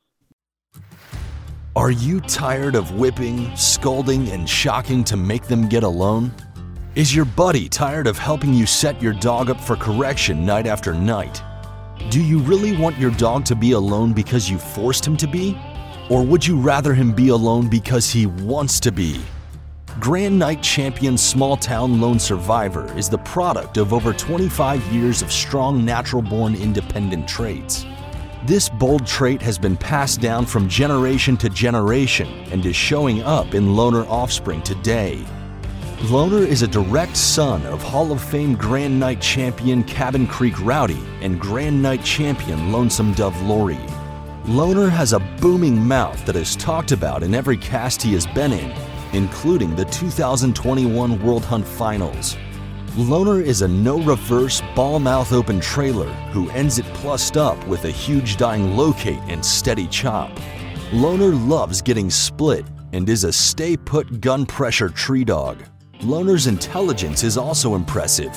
[1.74, 6.30] Are you tired of whipping, scolding, and shocking to make them get alone?
[6.94, 10.94] Is your buddy tired of helping you set your dog up for correction night after
[10.94, 11.42] night?
[12.10, 15.58] Do you really want your dog to be alone because you forced him to be?
[16.08, 19.20] Or would you rather him be alone because he wants to be?
[20.00, 25.30] Grand Night Champion Small Town Lone Survivor is the product of over 25 years of
[25.30, 27.86] strong natural born independent traits.
[28.44, 33.54] This bold trait has been passed down from generation to generation and is showing up
[33.54, 35.24] in loner offspring today.
[36.10, 41.02] Loner is a direct son of Hall of Fame Grand Night champion Cabin Creek Rowdy
[41.20, 43.78] and Grand Night champion Lonesome Dove Lori.
[44.46, 48.52] Loner has a booming mouth that is talked about in every cast he has been
[48.52, 48.74] in,
[49.14, 52.36] including the 2021 World Hunt Finals.
[52.96, 57.84] Loner is a no reverse bawl mouth open trailer who ends it plussed up with
[57.84, 60.30] a huge dying locate and steady chop.
[60.92, 65.64] Loner loves getting split and is a stay put gun pressure tree dog.
[66.02, 68.32] Loner's intelligence is also impressive.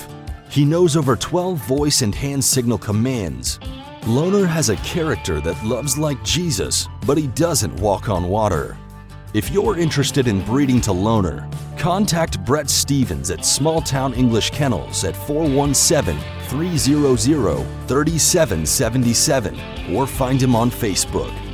[0.50, 3.60] He knows over 12 voice and hand signal commands.
[4.06, 8.76] Loner has a character that loves like Jesus, but he doesn't walk on water.
[9.34, 15.04] If you're interested in breeding to Loner, contact Brett Stevens at Small Town English Kennels
[15.04, 21.47] at 417 300 3777 or find him on Facebook.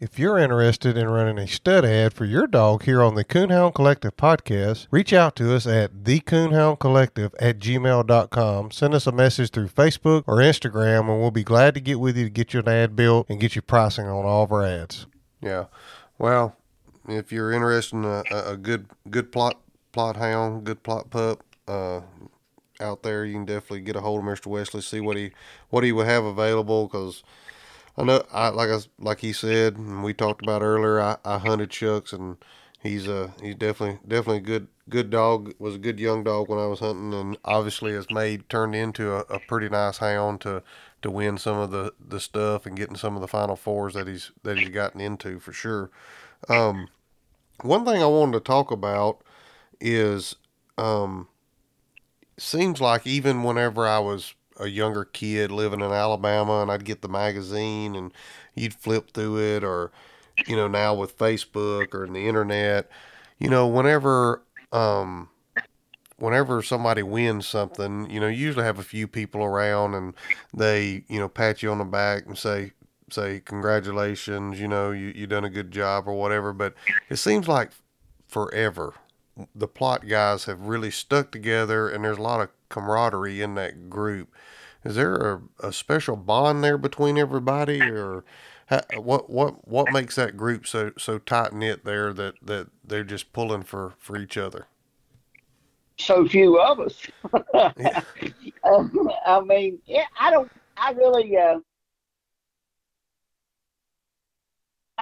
[0.00, 3.74] If you're interested in running a stud ad for your dog here on the Coonhound
[3.74, 8.70] Collective podcast, reach out to us at thecoonhoundcollective at gmail.com.
[8.70, 12.16] Send us a message through Facebook or Instagram, and we'll be glad to get with
[12.16, 14.64] you to get you an ad built and get you pricing on all of our
[14.64, 15.06] ads.
[15.42, 15.66] Yeah.
[16.16, 16.56] Well,
[17.06, 19.56] if you're interested in a, a a good good Plott
[19.92, 22.00] Plott hound, good Plott pup, uh,
[22.80, 24.46] out there, you can definitely get a hold of Mr.
[24.46, 25.32] Wesley, see what he
[25.68, 26.86] what he would have available.
[26.86, 27.22] Because
[27.96, 31.00] I know, I like I, like he said, and we talked about earlier.
[31.00, 32.36] I, I hunted Shucks, and
[32.82, 35.52] he's uh he's definitely definitely a good good dog.
[35.58, 39.12] Was a good young dog when I was hunting, and obviously has made turned into
[39.12, 40.62] a, a pretty nice hound to
[41.02, 44.06] to win some of the the stuff and getting some of the final fours that
[44.06, 45.90] he's that he's gotten into for sure.
[46.48, 46.88] Um,
[47.62, 49.22] one thing I wanted to talk about
[49.80, 50.36] is
[50.78, 51.28] um
[52.38, 57.02] seems like even whenever I was a younger kid living in Alabama and I'd get
[57.02, 58.12] the magazine and
[58.54, 59.90] you'd flip through it or
[60.46, 62.90] you know now with Facebook or in the internet
[63.38, 64.42] you know whenever
[64.72, 65.28] um
[66.18, 70.14] whenever somebody wins something you know you usually have a few people around and
[70.54, 72.72] they you know pat you on the back and say
[73.10, 76.74] say congratulations you know you you done a good job or whatever but
[77.08, 77.70] it seems like
[78.28, 78.94] forever
[79.54, 83.90] the Plott guys have really stuck together and there's a lot of camaraderie in that
[83.90, 84.34] group.
[84.84, 88.24] Is there a, a special bond there between everybody or
[88.66, 93.04] How, what what what makes that group so so tight knit there that that they're
[93.04, 94.66] just pulling for for each other?
[95.98, 97.06] So few of us.
[97.76, 98.00] yeah.
[98.64, 100.50] um, I mean, yeah, I don't.
[100.76, 101.36] I really.
[101.36, 101.58] Uh,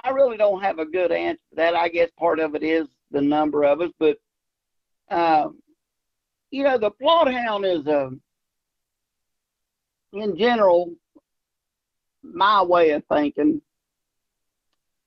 [0.03, 1.75] I really don't have a good answer to that.
[1.75, 4.17] I guess part of it is the number of us, but
[5.09, 5.59] um,
[6.51, 8.11] you know, the bloodhound is a,
[10.13, 10.93] in general,
[12.23, 13.61] my way of thinking.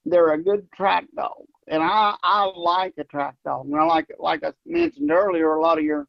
[0.04, 3.66] They're a good track dog, and I I like a track dog.
[3.66, 6.08] And I like like I mentioned earlier, a lot of your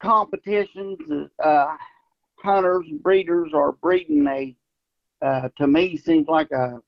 [0.00, 0.98] competitions,
[1.42, 1.76] uh,
[2.36, 4.56] hunters, breeders are breeding a.
[5.24, 6.80] Uh, to me, seems like a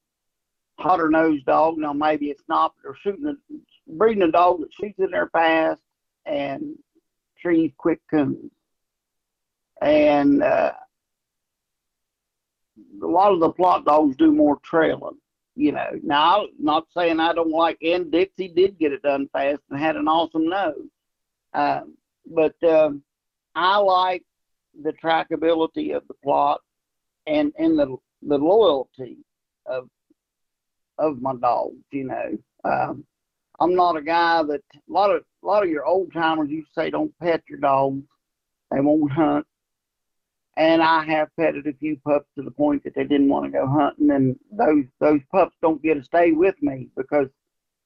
[0.79, 1.79] hotter nosed dog.
[1.79, 5.29] Now maybe it's not, but they're shooting a, breeding a dog that shoots in there
[5.29, 5.81] fast
[6.27, 6.77] and
[7.41, 8.51] trees quick coons.
[9.83, 10.73] And uh,
[13.03, 15.19] a lot of the Plott dogs do more trailing.
[15.57, 19.29] You know, now I'm not saying I don't like, and Dixie did get it done
[19.33, 20.89] fast and had an awesome nose.
[21.53, 23.03] Um, but um,
[23.55, 24.25] I like
[24.83, 26.59] the trackability of the Plott
[27.27, 29.19] and and the the loyalty
[29.67, 29.89] of
[30.99, 31.77] of my dogs.
[31.93, 33.05] You know, um,
[33.61, 36.63] I'm not a guy that a lot of a lot of your old timers to
[36.75, 38.03] say don't pet your dogs,
[38.71, 39.47] they won't hunt.
[40.57, 43.51] And I have petted a few pups to the point that they didn't want to
[43.51, 47.29] go hunting, and those those pups don't get to stay with me because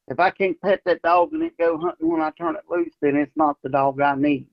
[0.09, 2.95] if I can't pet that dog and it go hunting when I turn it loose,
[3.01, 4.49] then it's not the dog I need.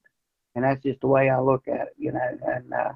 [0.54, 2.40] And that's just the way I look at it, you know.
[2.48, 2.94] And uh,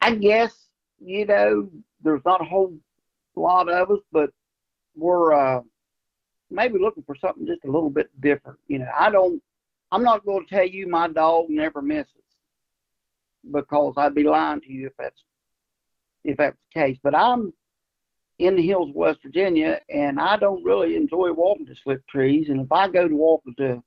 [0.00, 0.54] I guess
[0.98, 1.68] you know
[2.02, 2.74] there's not a whole
[3.34, 4.30] lot of us, but
[4.94, 5.60] we're uh,
[6.50, 8.58] maybe looking for something just a little bit different.
[8.68, 9.42] You know, I don't,
[9.92, 12.12] I'm not going to tell you my dog never misses
[13.50, 15.22] because I'd be lying to you if that's
[16.24, 16.98] if that's the case.
[17.02, 17.52] But I'm
[18.38, 22.48] in the hills of West Virginia, and I don't really enjoy walking to slick trees.
[22.48, 23.82] And if I go to walking to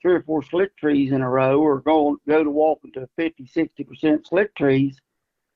[0.00, 3.46] three or four slick trees in a row, or go go to walking to 50,
[3.46, 4.96] 60 percent slick trees,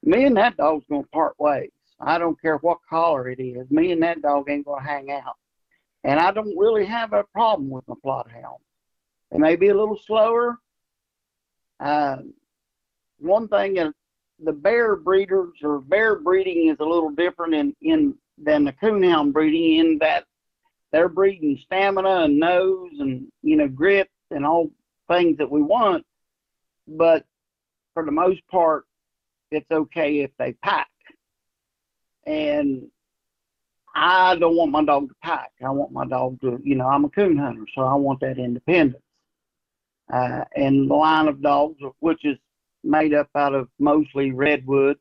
[0.02, 1.70] me and that dog's to part ways.
[2.00, 3.70] I don't care what color it is.
[3.70, 5.36] Me and that dog ain't to hang out.
[6.02, 8.58] And I don't really have a problem with my Plott hound.
[9.30, 10.58] They may be a little slower.
[11.80, 12.18] Uh,
[13.24, 13.92] one thing is
[14.42, 19.32] the bear breeders or bear breeding is a little different in, in than the coonhound
[19.32, 20.24] breeding in that
[20.92, 24.70] they're breeding stamina and nose and you know grit and all
[25.08, 26.04] things that we want.
[26.86, 27.24] But
[27.94, 28.84] for the most part,
[29.50, 30.88] it's okay if they pack.
[32.26, 32.88] And
[33.94, 35.52] I don't want my dog to pack.
[35.64, 38.38] I want my dog to, you know, I'm a coon hunter, so I want that
[38.38, 39.02] independence.
[40.12, 42.36] Uh, and the line of dogs, which is
[42.84, 44.98] made up out of mostly redwood.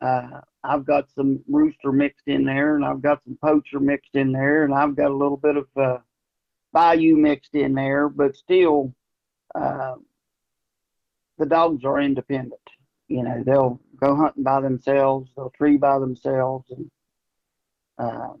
[0.00, 4.32] Uh, I've got some rooster mixed in there, and I've got some poacher mixed in
[4.32, 5.98] there, and I've got a little bit of uh,
[6.72, 8.94] bayou mixed in there, but still,
[9.54, 9.94] uh,
[11.38, 12.60] the dogs are independent.
[13.08, 16.90] You know, they'll go hunting by themselves, they'll tree by themselves, and
[17.98, 18.34] uh,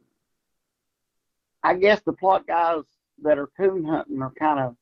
[1.62, 2.84] I guess the Plott guys
[3.22, 4.76] that are coon hunting are kind of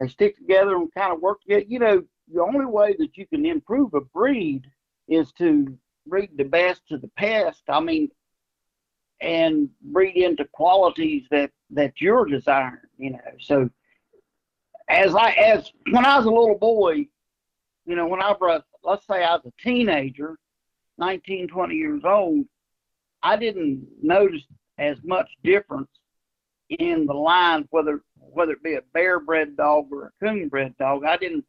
[0.00, 1.64] they stick together and kind of work together.
[1.68, 4.62] You know, the only way that you can improve a breed
[5.08, 7.62] is to breed the best to the best.
[7.68, 8.10] I mean,
[9.20, 12.78] and breed into qualities that that you're desiring.
[12.98, 13.70] You know, so
[14.88, 17.06] as I as when I was a little boy,
[17.86, 20.36] you know, when I was let's say I was a teenager,
[20.98, 22.44] 19, 20 years old,
[23.22, 24.42] I didn't notice
[24.78, 25.90] as much difference
[26.68, 30.76] in the lines, whether whether it be a bear bred dog or a coon bred
[30.78, 31.04] dog.
[31.04, 31.44] I didn't,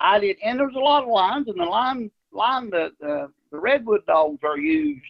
[0.00, 3.58] I did, and there's a lot of lines, and the line line the the, the
[3.58, 5.04] redwood dogs are used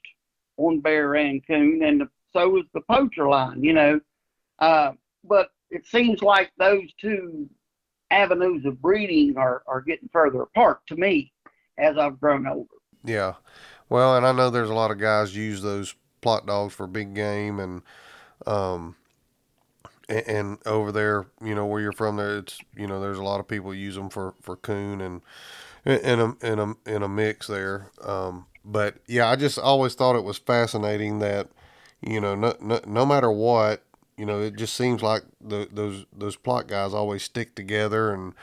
[0.56, 4.00] on bear and coon, and the, so is the poacher line, you know.
[4.58, 4.92] Uh,
[5.24, 7.48] but it seems like those two
[8.10, 11.32] avenues of breeding are are getting further apart to me
[11.78, 12.68] as I've grown older.
[13.04, 13.34] Yeah.
[13.88, 17.14] Well, and I know there's a lot of guys use those Plott dogs for big
[17.14, 17.82] game and
[18.46, 18.96] um
[20.08, 23.24] and, and, over there, you know, where you're from there, it's you know, there's a
[23.24, 25.22] lot of people use them for for coon and
[25.84, 27.90] in a in a in a mix there.
[28.02, 31.48] Um, but yeah, I just always thought it was fascinating that
[32.00, 33.82] you know, no, no, no matter what,
[34.16, 38.34] you know, it just seems like the, those those Plott guys always stick together and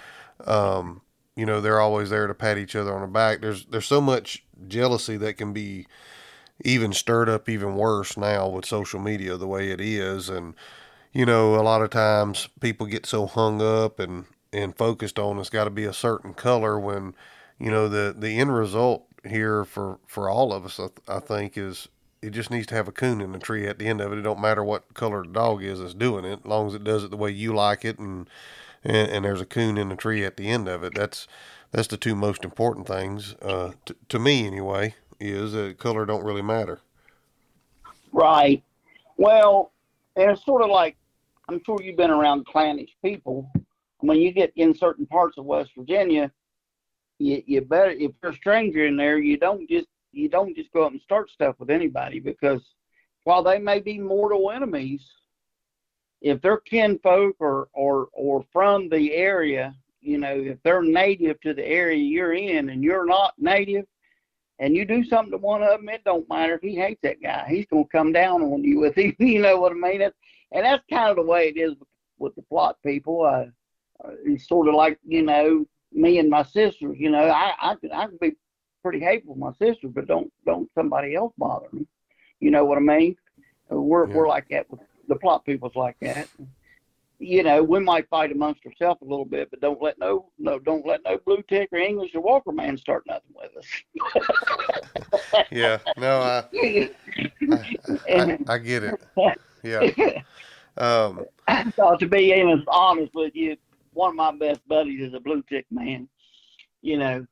[0.45, 1.01] um,
[1.36, 3.41] you know, they're always there to pat each other on the back.
[3.41, 5.88] There's there's so much jealousy that can be
[6.64, 10.53] even stirred up even worse now with social media the way it is and
[11.14, 15.39] you know a lot of times people get so hung up and and focused on
[15.39, 17.16] it's got to be a certain color when
[17.59, 21.57] you know the the end result here for for all of us I, I think
[21.57, 21.88] is
[22.22, 24.20] it just needs to have a coon in the tree at the end of it.
[24.20, 26.84] It don't matter what color the dog is that's doing it, as long as it
[26.84, 28.30] does it the way you like it, and
[28.84, 30.93] and, and there's a coon in the tree at the end of it.
[30.93, 31.28] That's
[31.72, 34.95] that's the two most important things uh, t- to me anyway.
[35.20, 36.82] Is that color don't really matter.
[38.12, 38.64] Right.
[39.18, 39.72] Well,
[40.16, 40.97] and it's sort of like
[41.52, 43.52] I'm sure you've been around clannish people.
[43.99, 46.32] When you get in certain parts of West Virginia,
[47.20, 50.72] you, you better if you're a stranger in there, you don't just you don't just
[50.72, 52.62] go up and start stuff with anybody because
[53.26, 55.04] while they may be mortal enemies,
[56.22, 61.54] if they're kinfolk or or or from the area, you know, if they're native to
[61.54, 63.86] the area you're in and you're not native,
[64.60, 67.22] and you do something to one of them, it don't matter if he hates that
[67.22, 67.45] guy.
[67.49, 69.16] He's gonna come down on you with him.
[69.20, 70.02] You know what I mean?
[70.02, 70.16] It's,
[70.52, 71.88] and that's kind of the way it is with,
[72.20, 73.24] with the Plott people.
[73.24, 73.45] Uh,
[74.26, 76.97] it's sort of like you know me and my sisters.
[76.97, 78.34] You know, I I can I can be
[78.82, 81.86] pretty hateful with my sister, but don't don't somebody else bother me.
[82.39, 83.16] You know what I mean?
[83.70, 84.16] We're yeah.
[84.16, 86.28] we're like that with the Plott people's like that.
[87.20, 90.58] You know, we might fight amongst ourselves a little bit, but don't let no no
[90.58, 95.45] don't let no blue tick or English or Walker man start nothing with us.
[95.52, 96.89] yeah, no, I I,
[98.10, 99.02] I, I get it.
[99.64, 100.22] Yeah.
[100.78, 101.26] Um,
[101.72, 102.34] thought to be
[102.68, 103.57] honest with you,
[103.93, 106.07] one of my best buddies is a blue tick man.
[106.82, 107.28] You know,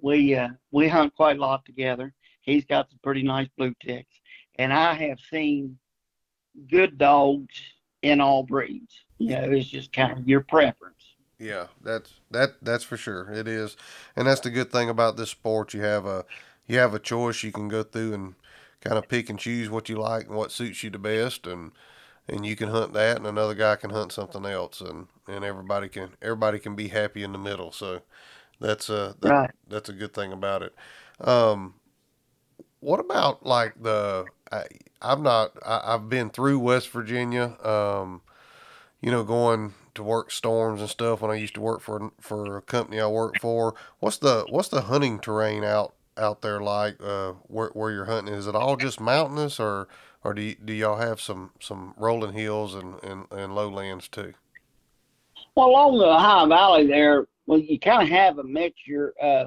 [0.00, 2.12] we uh, we hunt quite a lot together.
[2.42, 4.14] He's got some pretty nice blue ticks,
[4.58, 5.78] and I have seen
[6.68, 7.54] good dogs
[8.02, 8.94] in all breeds.
[9.18, 11.14] You know, it's just kind of your preference.
[11.38, 13.30] Yeah, that's that that's for sure.
[13.30, 13.76] It is,
[14.16, 15.74] and that's the good thing about this sport.
[15.74, 16.24] You have a
[16.66, 17.42] you have a choice.
[17.42, 18.34] You can go through and
[18.80, 21.72] kind of pick and choose what you like and what suits you the best, and
[22.28, 25.88] and you can hunt that, and another guy can hunt something else, and and everybody
[25.88, 27.72] can everybody can be happy in the middle.
[27.72, 28.02] So
[28.60, 29.50] that's a that, right.
[29.68, 30.74] that's a good thing about it.
[31.20, 31.74] Um,
[32.80, 34.64] what about like the I,
[35.02, 37.56] I've not I, have been through West Virginia.
[37.64, 38.22] Um,
[39.00, 42.58] you know, going to work storms and stuff when I used to work for for
[42.58, 43.74] a company I worked for.
[43.98, 46.96] What's the what's the hunting terrain out out there like?
[47.02, 49.88] Uh, where where you're hunting is it all just mountainous or
[50.22, 54.34] or do y- do y'all have some some rolling hills and and, and lowlands too?
[55.54, 59.14] Well, along the Ohio Valley there, well, you kind of have a mixture.
[59.20, 59.46] Uh,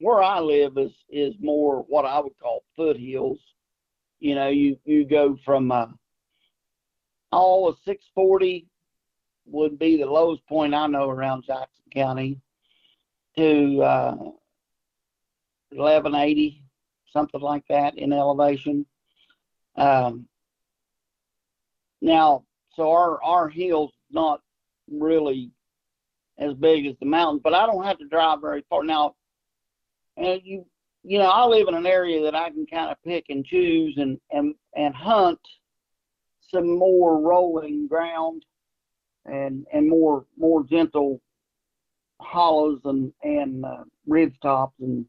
[0.00, 3.38] where I live is is more what I would call foothills.
[4.20, 5.86] You know, you you go from uh,
[7.32, 8.66] all of 640
[9.46, 12.40] would be the lowest point I know around Jackson County
[13.36, 14.16] to uh,
[15.70, 16.62] 1180,
[17.12, 18.86] something like that in elevation.
[19.76, 20.26] Um,
[22.00, 22.44] now,
[22.74, 24.40] so our our hill's not
[24.90, 25.50] really
[26.38, 29.14] as big as the mountain, but I don't have to drive very far now.
[30.16, 30.64] And you,
[31.02, 33.94] you know, I live in an area that I can kind of pick and choose
[33.98, 35.40] and and and hunt
[36.40, 38.44] some more rolling ground
[39.26, 41.20] and and more more gentle
[42.20, 45.04] hollows and and uh, ridge tops and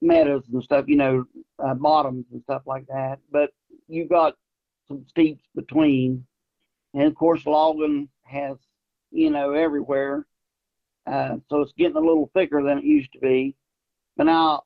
[0.00, 1.24] meadows and stuff, you know,
[1.58, 3.18] uh, bottoms and stuff like that.
[3.30, 3.50] But
[3.88, 4.34] you've got
[4.86, 6.24] some steeps between,
[6.94, 8.56] and of course, logging has
[9.10, 10.26] you know everywhere,
[11.06, 13.54] uh, so it's getting a little thicker than it used to be.
[14.16, 14.62] But now,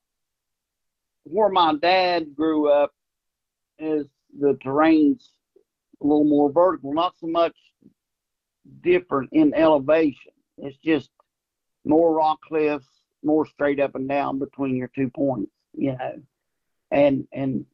[1.25, 2.93] where my dad grew up,
[3.79, 4.07] is
[4.39, 5.31] the terrain's
[6.01, 7.57] a little more vertical, not so much
[8.83, 10.33] different in elevation.
[10.59, 11.11] It's just
[11.85, 12.87] more rock cliffs,
[13.25, 16.23] more straight up and down between your two points, you know.
[16.91, 17.65] And and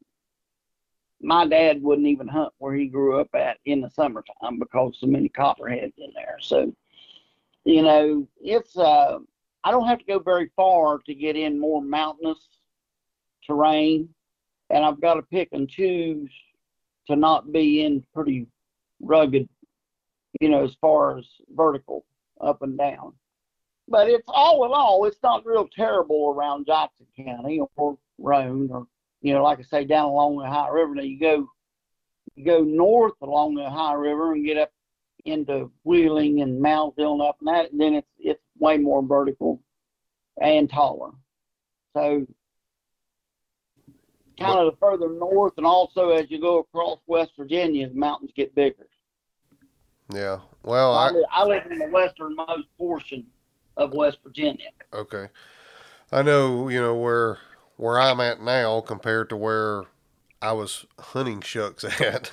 [1.21, 5.07] my dad wouldn't even hunt where he grew up at in the summertime because so
[5.07, 6.37] many copperheads in there.
[6.41, 6.73] So,
[7.65, 9.19] you know, it's uh
[9.65, 12.39] I don't have to go very far to get in more mountainous
[13.45, 14.09] terrain
[14.71, 16.31] and I've got to pick and choose
[17.07, 18.47] to not be in pretty
[19.01, 19.49] rugged,
[20.41, 22.05] you know, as far as vertical
[22.41, 23.15] up and down.
[23.89, 28.86] But it's all in all, it's not real terrible around Jackson County or Roane or,
[29.22, 30.95] you know, like I say, down along the Ohio River.
[30.95, 31.49] Now you go,
[32.36, 34.70] you go north along the Ohio River and get up
[35.24, 39.61] into Wheeling and Moundsville and up and that, and then it's it's way more vertical
[40.41, 41.11] and taller.
[41.95, 42.26] So
[44.39, 48.32] kind of the further north, and also as you go across West Virginia, the mountains
[48.36, 48.86] get bigger.
[50.12, 50.39] Yeah.
[50.62, 53.26] Well, I, I, live, I live in the westernmost portion
[53.79, 54.68] of West Virginia.
[54.93, 55.29] Okay.
[56.12, 57.39] I know, you know, where
[57.76, 59.85] where I'm at now compared to where
[60.43, 62.33] I was hunting Shucks at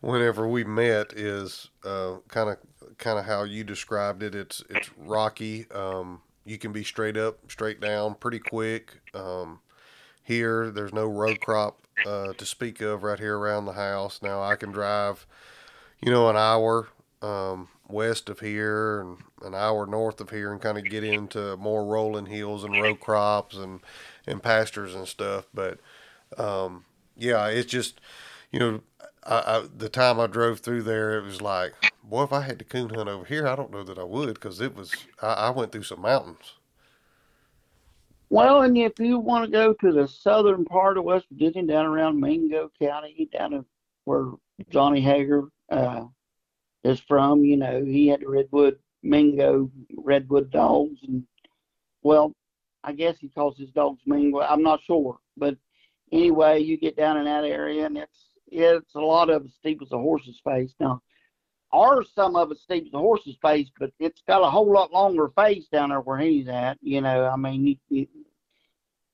[0.00, 2.58] whenever we met is kind of
[2.98, 4.34] kind of how you described it.
[4.34, 5.66] It's it's rocky.
[5.70, 9.00] Um, you can be straight up, straight down, pretty quick.
[9.14, 9.60] Um,
[10.22, 14.20] here, there's no row crop uh, to speak of right here around the house.
[14.22, 15.26] Now I can drive,
[16.00, 16.88] you know, an hour
[17.22, 21.56] um, west of here and an hour north of here and kind of get into
[21.56, 23.80] more rolling hills and row crops and,
[24.26, 25.46] and pastures and stuff.
[25.54, 25.78] But
[26.38, 26.84] um,
[27.16, 28.00] yeah, it's just,
[28.50, 28.80] you know,
[29.24, 32.58] I, I, the time I drove through there, it was like, boy, if I had
[32.58, 35.32] to coon hunt over here, I don't know that I would because it was, I,
[35.32, 36.54] I went through some mountains.
[38.28, 41.86] Well, and if you want to go to the southern part of West Virginia, down
[41.86, 43.64] around Mingo County, down
[44.04, 44.32] where
[44.68, 46.04] Johnny Hager uh,
[46.86, 51.24] is from, you know, he had Redwood Mingo Redwood dogs, and
[52.02, 52.32] well,
[52.84, 54.40] I guess he calls his dogs Mingo.
[54.40, 55.56] I'm not sure, but
[56.12, 59.80] anyway, you get down in that area, and it's it's a lot of it steep
[59.82, 60.72] as a horse's face.
[60.78, 61.02] Now,
[61.72, 64.92] or some of it steep as a horse's face, but it's got a whole lot
[64.92, 66.78] longer face down there where he's at.
[66.80, 68.06] You know, I mean, you,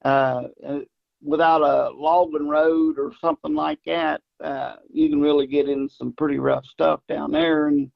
[0.05, 0.81] uh, uh,
[1.23, 6.13] without a logging road or something like that, uh, you can really get in some
[6.13, 7.91] pretty rough stuff down there, and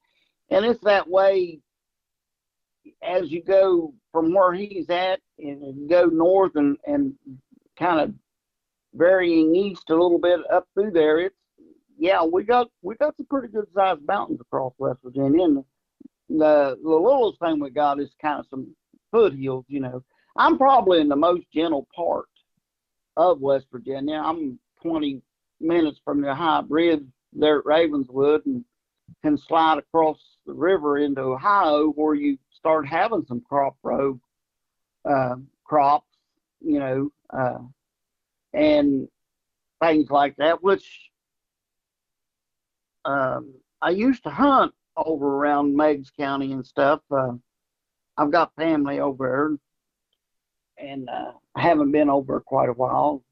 [0.51, 1.61] and it's that way
[3.03, 7.15] as you go from where he's at and go north and and
[7.79, 8.15] kind of
[8.95, 11.21] varying east a little bit up through there.
[11.21, 11.37] It's
[11.99, 15.45] yeah, we got we got some pretty good sized mountains across West Virginia.
[15.45, 15.65] And
[16.29, 18.75] the the littlest thing we got is kind of some
[19.11, 19.65] foothills.
[19.69, 20.05] You know,
[20.37, 22.27] I'm probably in the most gentle part
[23.17, 24.21] of West Virginia.
[24.23, 25.23] I'm 20
[25.61, 27.03] minutes from the high bridge
[27.33, 28.65] there at Ravenswood and
[29.23, 34.19] can slide across the river into Ohio where you start having some crop row
[35.09, 36.09] uh, crops,
[36.61, 37.59] you know, uh,
[38.53, 39.09] and
[39.81, 41.11] things like that, which
[43.05, 47.01] um, I used to hunt over around Meigs County and stuff.
[47.11, 47.33] Uh,
[48.17, 49.59] I've got family over
[50.79, 53.23] there, and uh, I haven't been over quite a while.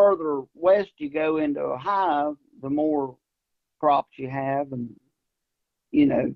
[0.00, 3.18] Further west you go into Ohio, the more
[3.80, 4.88] crops you have, and
[5.90, 6.34] you know,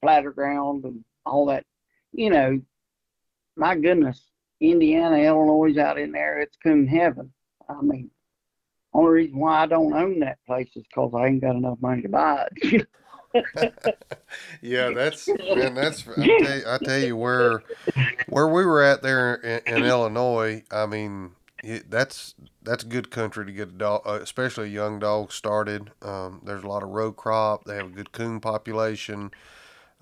[0.00, 1.66] flatter ground and all that.
[2.12, 2.62] You know,
[3.54, 4.30] my goodness,
[4.62, 7.30] Indiana, Illinois out in there, it's coon heaven.
[7.68, 8.10] I mean,
[8.94, 12.00] only reason why I don't own that place is because I ain't got enough money
[12.00, 12.88] to buy it.
[14.62, 15.74] yeah, that's man.
[15.74, 17.62] That's I tell, you, I tell you where
[18.30, 20.64] where we were at there in, in Illinois.
[20.70, 21.32] I mean,
[21.88, 25.90] that's that's good country to get a dog, uh, especially a young dog started.
[26.02, 27.64] Um, there's a lot of row crop.
[27.64, 29.30] They have a good coon population.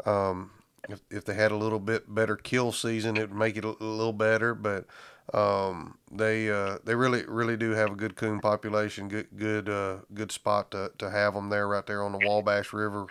[0.05, 0.51] Um,
[0.89, 3.69] if, if they had a little bit better kill season, it would make it a,
[3.69, 4.55] a little better.
[4.55, 4.87] But
[5.33, 9.09] um, they uh, they really really do have a good coon population.
[9.09, 12.73] Good good uh, good spot to, to have them there right there on the Wabash
[12.73, 13.07] River.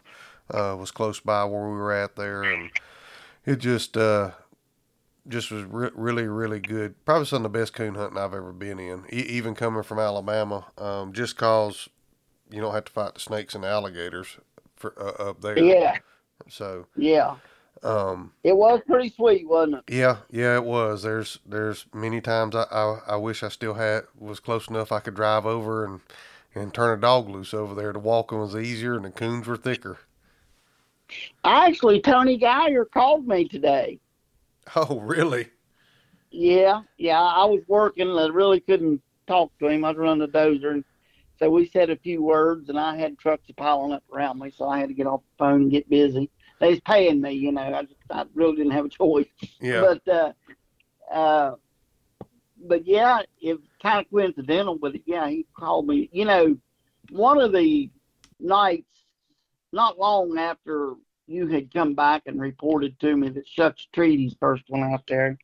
[0.54, 2.70] Uh, was close by where we were at there, and
[3.46, 4.32] it just uh,
[5.28, 6.96] just was re- really really good.
[7.06, 9.04] Probably some of the best coon hunting I've ever been in.
[9.12, 11.90] E- even coming from Alabama, um, just cause
[12.50, 14.38] you don't have to fight the snakes and alligators
[14.76, 15.58] for uh, up there.
[15.58, 15.98] Yeah.
[16.50, 17.36] So yeah.
[17.84, 19.94] Um, it was pretty sweet, wasn't it?
[19.94, 21.04] Yeah, yeah, it was.
[21.04, 25.00] There's there's many times I, I, I wish I still had was close enough I
[25.00, 26.00] could drive over and
[26.56, 27.94] and turn a dog loose over there.
[27.94, 30.00] The walking was easier and the coons were thicker.
[31.44, 34.00] Actually, Tony Geyer called me today.
[34.76, 35.48] Oh, really?
[36.32, 37.22] Yeah, yeah.
[37.22, 38.10] I was working.
[38.10, 39.86] I really couldn't talk to him.
[39.86, 40.84] I was running the dozer, and
[41.38, 44.68] so we said a few words, and I had trucks piling up around me, so
[44.68, 47.52] I had to get off the phone and get busy they was paying me, you
[47.52, 47.62] know.
[47.62, 49.28] I just I really didn't have a choice.
[49.60, 49.82] Yeah.
[49.82, 51.56] But uh, uh,
[52.66, 54.78] but yeah, it kind of coincidental.
[54.78, 56.10] But yeah, he called me.
[56.12, 56.58] You know,
[57.10, 57.90] one of the
[58.40, 59.06] nights,
[59.72, 60.94] not long after
[61.28, 65.38] you had come back and reported to me that Shucks Treaty's first one out there,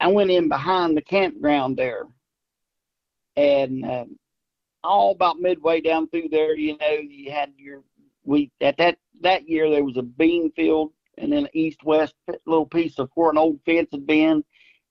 [0.00, 2.06] I went in behind the campground there,
[3.36, 4.04] and uh,
[4.82, 7.82] all about midway down through there, you know, you had your
[8.24, 12.14] we at that that year there was a bean field and then east west
[12.46, 14.44] little piece of where an old fence had been,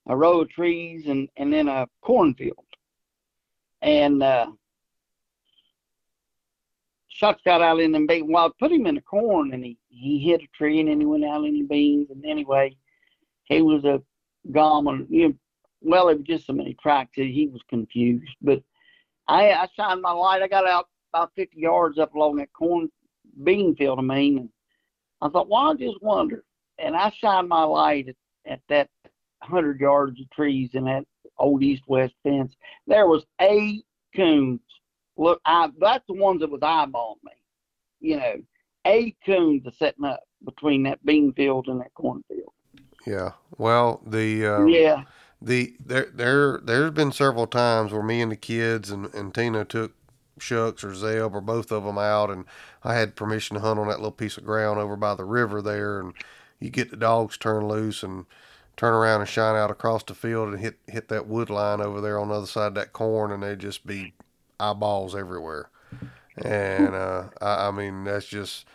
[0.06, 2.64] a row of trees and and then a cornfield.
[3.82, 4.46] And uh
[7.14, 8.26] Shucks got out in them beans.
[8.28, 10.98] Well, I put him in the corn and he, he hit a tree and then
[10.98, 12.08] he went out in the beans.
[12.10, 12.76] And anyway,
[13.44, 14.02] he was a
[14.50, 15.06] gone.
[15.08, 15.34] You know,
[15.80, 17.12] well, it was just so many tracks.
[17.16, 18.34] that He was confused.
[18.42, 18.64] But
[19.28, 20.42] I, I shined my light.
[20.42, 22.90] I got out about 50 yards up along that corn
[23.44, 24.38] bean field, I mean.
[24.38, 24.48] And
[25.22, 26.42] I thought, well, I just wonder.
[26.80, 28.90] And I shined my light at, at that
[29.38, 31.04] 100 yards of trees in that
[31.38, 32.56] old east-west fence.
[32.88, 33.84] There was eight
[34.16, 34.58] coons.
[35.16, 37.32] Look, I, that's the ones that was eyeballing me.
[38.00, 38.34] You know,
[38.84, 42.52] eight coons are setting up between that bean field and that cornfield.
[43.06, 43.32] Yeah.
[43.56, 45.04] Well, the uh, yeah
[45.44, 49.64] the there there there's been several times where me and the kids and, and Tina
[49.64, 49.92] took
[50.38, 52.44] Shucks or Zeb or both of them out, and
[52.82, 55.62] I had permission to hunt on that little piece of ground over by the river
[55.62, 56.14] there, and
[56.58, 58.26] you get the dogs turned loose and
[58.76, 62.00] turn around and shine out across the field and hit hit that wood line over
[62.00, 64.14] there on the other side of that corn, and they'd just be
[64.70, 65.70] eyeballs everywhere.
[66.36, 68.66] And uh, I, I mean, that's just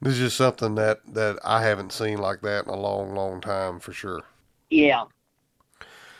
[0.00, 3.40] this is just something that that I haven't seen like that in a long, long
[3.40, 4.22] time for sure.
[4.70, 5.04] Yeah,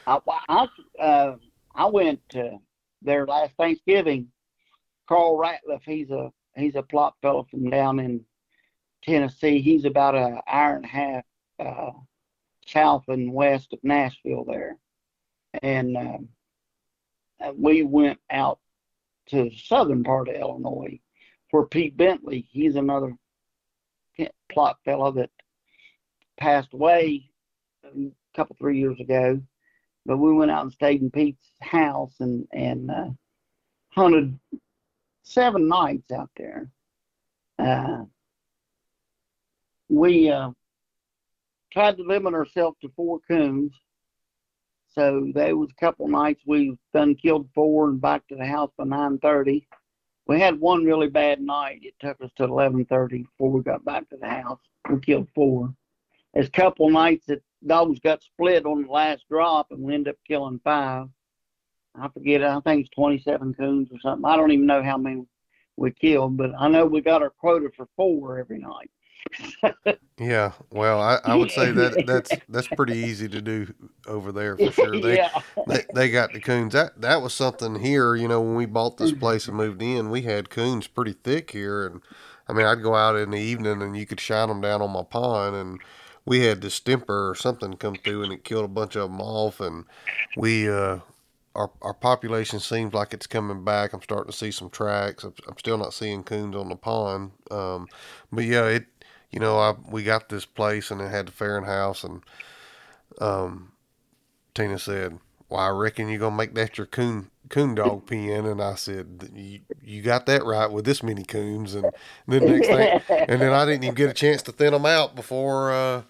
[0.07, 0.19] I
[0.49, 0.69] I,
[0.99, 1.37] uh,
[1.75, 2.59] I went uh,
[3.03, 4.29] there last Thanksgiving.
[5.09, 8.25] Carl Ratliff, he's a he's a Plott fellow from down in
[9.05, 9.61] Tennessee.
[9.61, 11.25] He's about an hour and a half
[11.61, 11.91] uh,
[12.67, 14.77] south and west of Nashville there,
[15.63, 18.59] and uh, we went out
[19.29, 20.99] to the southern part of Illinois,
[21.51, 23.15] where Pete Bentley, he's another
[24.51, 25.31] Plott fellow that
[26.39, 27.31] passed away
[27.85, 29.41] a couple three years ago.
[30.07, 33.11] But we went out and stayed in Pete's house and and uh,
[33.91, 34.39] hunted
[35.23, 36.71] seven nights out there.
[37.59, 38.05] Uh,
[39.89, 40.51] we uh,
[41.73, 43.73] tried to limit ourselves to four coons.
[44.99, 48.73] So there was a couple nights we done killed four and back to the house
[48.77, 49.69] by nine thirty.
[50.27, 51.83] We had one really bad night.
[51.85, 54.59] It took us to eleven thirty before we got back to the house.
[54.91, 55.73] We killed four.
[56.35, 60.15] There's a couple nights that dogs got split on the last drop and we ended
[60.15, 61.07] up killing five.
[61.95, 64.29] I forget, I think it's 27 coons or something.
[64.29, 65.23] I don't even know how many
[65.77, 68.91] we killed, but I know we got our quota for four every night.
[70.19, 73.73] Yeah, well, I, I would say that that's that's pretty easy to do
[74.07, 75.01] over there for sure.
[75.01, 75.41] They, yeah.
[75.67, 76.73] they they got the coons.
[76.73, 78.15] That that was something here.
[78.15, 81.51] You know, when we bought this place and moved in, we had coons pretty thick
[81.51, 82.01] here, and
[82.49, 84.91] I mean, I'd go out in the evening and you could shine them down on
[84.91, 85.81] my pond, and
[86.25, 89.61] we had distemper or something come through, and it killed a bunch of them off,
[89.61, 89.85] and
[90.37, 90.99] we uh
[91.59, 93.93] our, our population seems like it's coming back.
[93.93, 95.25] I'm starting to see some tracks.
[95.25, 97.33] I'm, I'm still not seeing coons on the pond.
[97.51, 97.89] Um,
[98.31, 98.87] but yeah, it,
[99.31, 102.23] you know, I, we got this place and it had the Farron house and,
[103.21, 103.73] um,
[104.55, 105.19] Tina said,
[105.49, 108.45] well, I reckon you're going to make that your coon, coon dog pen.
[108.45, 111.75] And I said, you, you got that right with this many coons.
[111.75, 111.87] And
[112.27, 114.85] then the next thing, and then I didn't even get a chance to thin them
[114.87, 116.03] out before, uh,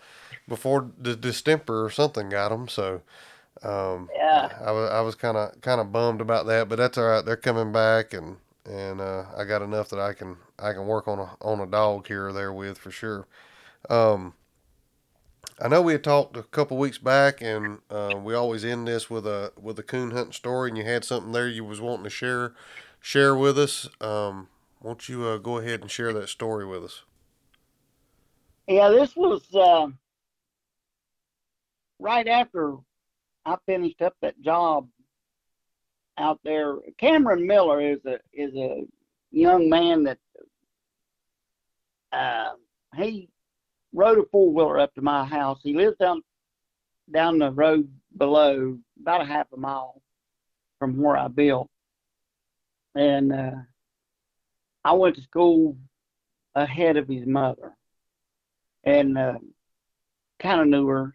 [0.48, 2.68] before the distemper or something got them.
[2.68, 3.02] So,
[3.62, 4.50] um, Yeah.
[4.64, 7.24] I was I was kind of kind of bummed about that, but that's all right.
[7.24, 8.36] They're coming back, and
[8.68, 11.66] and uh, I got enough that I can I can work on a on a
[11.66, 13.26] dog here or there with for sure.
[13.88, 14.34] Um,
[15.60, 19.10] I know we had talked a couple weeks back, and uh, we always end this
[19.10, 22.04] with a with a coon hunting story, and you had something there you was wanting
[22.04, 22.54] to share
[23.00, 23.88] share with us.
[24.00, 24.48] Um,
[24.80, 27.02] won't you uh, go ahead and share that story with us?
[28.66, 29.88] Yeah, this was uh,
[31.98, 32.76] right after
[33.44, 34.88] I finished up that job
[36.18, 36.76] out there.
[36.98, 38.84] Cameron Miller is a is a
[39.30, 40.18] young man that
[42.12, 42.50] uh,
[42.96, 43.28] he
[43.92, 45.60] rode a four wheeler up to my house.
[45.62, 46.22] He lives down
[47.12, 50.02] down the road below, about a half a mile
[50.78, 51.70] from where I built,
[52.94, 53.50] and uh,
[54.84, 55.76] I went to school
[56.54, 57.74] ahead of his mother,
[58.84, 59.38] and uh,
[60.38, 61.14] kind of knew her,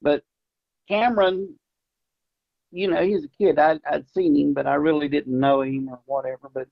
[0.00, 0.22] but
[0.88, 1.54] Cameron,
[2.70, 3.58] you know, he's a kid.
[3.58, 6.50] I, I'd seen him, but I really didn't know him or whatever.
[6.52, 6.68] But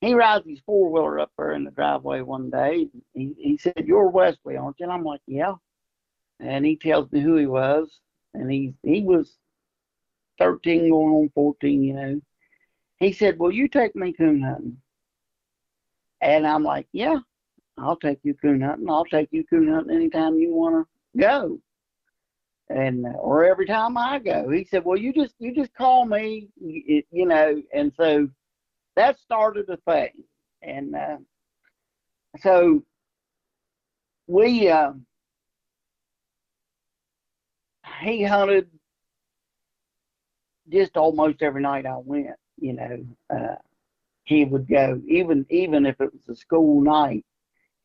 [0.00, 2.88] he rides his four wheeler up there in the driveway one day.
[3.14, 4.84] He, he said, You're Wesley, aren't you?
[4.84, 5.54] And I'm like, Yeah.
[6.40, 8.00] And he tells me who he was.
[8.34, 9.36] And he, he was
[10.38, 12.20] 13 going on 14, you know.
[12.98, 14.78] He said, "Will you take me coon hunting.
[16.20, 17.18] And I'm like, Yeah,
[17.76, 18.90] I'll take you coon hunting.
[18.90, 21.60] I'll take you coon hunting anytime you want to go
[22.70, 24.48] and or every time I go.
[24.50, 28.28] He said, "Well, you just you just call me, you, you know." And so
[28.96, 30.12] that started a thing,
[30.62, 31.16] and uh,
[32.40, 32.82] so
[34.26, 34.92] we uh,
[38.02, 38.68] he hunted
[40.70, 42.36] just almost every night I went.
[42.60, 43.56] You know, uh,
[44.24, 47.24] he would go even even if it was a school night.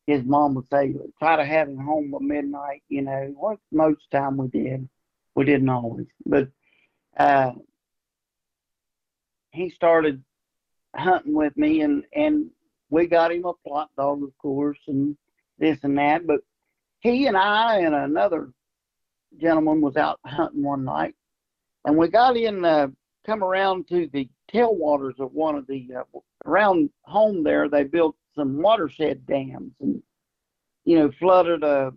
[0.06, 4.10] His mom would say, "Try to have him home by midnight." You know, what most
[4.10, 4.88] time we did.
[5.34, 6.48] We didn't always, but
[7.16, 7.52] uh,
[9.50, 10.22] he started
[10.94, 12.50] hunting with me, and and
[12.90, 15.16] we got him a Plott dog, of course, and
[15.58, 16.26] this and that.
[16.26, 16.40] But
[17.00, 18.50] he and I and another
[19.40, 21.14] gentleman was out hunting one night,
[21.84, 22.88] and we got in, uh,
[23.26, 27.68] come around to the tailwaters of one of the uh, around home there.
[27.68, 30.02] They built some watershed dams and
[30.84, 31.92] you know flooded a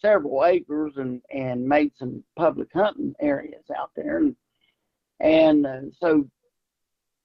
[0.00, 4.36] several acres and and made some public hunting areas out there, and
[5.20, 6.26] and uh, so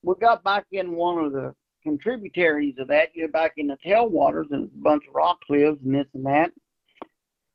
[0.03, 1.53] we got back in one of the
[1.83, 3.09] contributaries of that.
[3.15, 6.51] You're back in the tailwaters and a bunch of rock cliffs and this and that.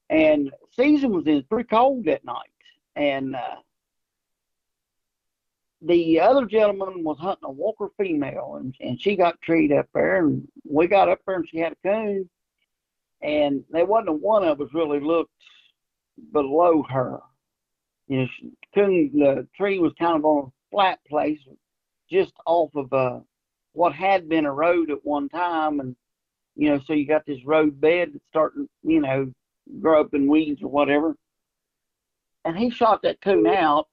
[0.08, 2.50] And season was in pretty cold that night,
[2.96, 3.56] and uh,
[5.82, 10.18] the other gentleman was hunting a Walker female, and, and she got treed up there,
[10.18, 12.28] and we got up there, and she had a coon,
[13.22, 15.32] and there wasn't one of us really looked
[16.32, 17.20] below her.
[18.08, 21.38] You know, she, coon, the tree was kind of on a flat place,
[22.10, 23.20] just off of uh,
[23.72, 25.96] what had been a road at one time, and
[26.56, 29.32] you know, so you got this road bed that's starting, you know,
[29.80, 31.16] grow up in weeds or whatever.
[32.44, 33.88] And he shot that coon out,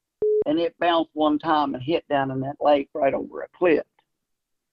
[0.47, 3.83] and it bounced one time and hit down in that lake right over a cliff.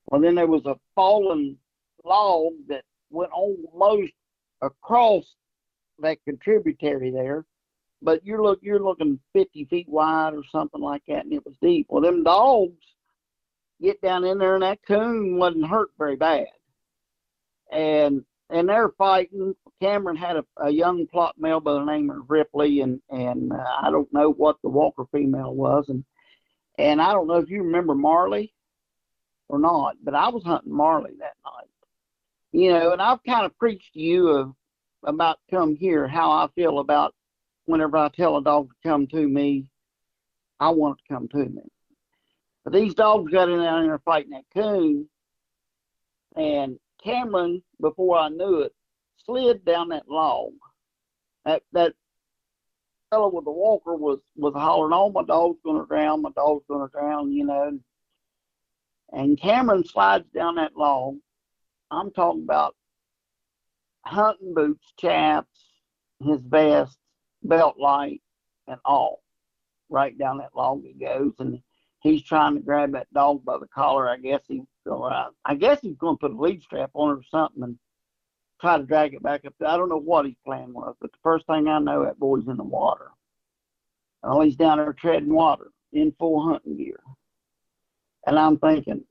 [0.07, 1.59] Well, then there was a fallen
[2.05, 4.13] log that went almost
[4.63, 5.25] across
[5.99, 7.45] that contributory there,
[8.01, 11.57] but you're look you're looking 50 feet wide or something like that, and it was
[11.61, 11.87] deep.
[11.89, 12.83] Well, them dogs
[13.83, 16.47] get down in there, and that coon wasn't hurt very bad,
[17.73, 19.55] and and they're fighting.
[19.83, 23.65] Cameron had a, a young Plott male by the name of Ripley, and and uh,
[23.83, 26.05] I don't know what the Walker female was, and
[26.79, 28.55] and I don't know if you remember Marley
[29.49, 31.69] or not, but I was hunting Marley that night.
[32.53, 34.55] You know, and I've kind of preached to you of,
[35.05, 37.13] about come here how I feel about
[37.67, 39.67] whenever I tell a dog to come to me,
[40.61, 41.63] I want it to come to me.
[42.63, 45.09] But these dogs got in there fighting that coon,
[46.37, 48.75] and Cameron, before I knew it,
[49.25, 50.53] slid down that log.
[51.45, 51.95] That that
[53.11, 56.23] fellow with the walker was was hollering, "Oh, my dog's gonna drown!
[56.23, 57.79] My dog's gonna drown!" You know.
[59.13, 61.19] And Cameron slides down that log.
[61.91, 62.75] I'm talking about
[64.05, 65.69] hunting boots, chaps,
[66.21, 66.99] his vest,
[67.43, 68.23] belt light,
[68.67, 69.23] and all.
[69.91, 71.63] Right down that log he goes, and
[72.01, 74.09] he's trying to grab that dog by the collar.
[74.09, 77.11] I guess he so uh, I guess he's going to put a lead strap on
[77.11, 77.79] it or something and
[78.61, 79.55] try to drag it back up.
[79.67, 82.47] I don't know what his plan was, but the first thing I know, that boy's
[82.49, 83.11] in the water.
[84.23, 87.01] Oh, he's down there treading water in full hunting gear.
[88.27, 89.05] And I'm thinking,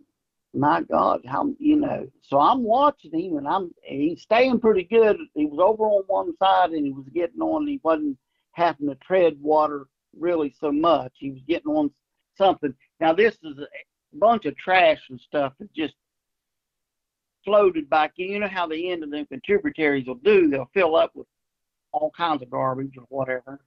[0.53, 2.07] my God, how you know?
[2.21, 5.17] So I'm watching him, and I'm he's staying pretty good.
[5.35, 7.67] He was over on one side, and he was getting on.
[7.67, 8.17] He wasn't
[8.51, 11.13] having to tread water really so much.
[11.15, 11.91] He was getting on
[12.37, 12.73] something.
[12.99, 13.59] Now this is
[14.17, 15.95] bunch of trash and stuff that just
[17.43, 18.29] floated back in.
[18.29, 20.47] You know how the end of them contributaries will do?
[20.49, 21.27] They'll fill up with
[21.91, 23.59] all kinds of garbage or whatever.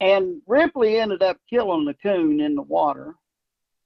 [0.00, 3.14] And Ripley ended up killing the coon in the water.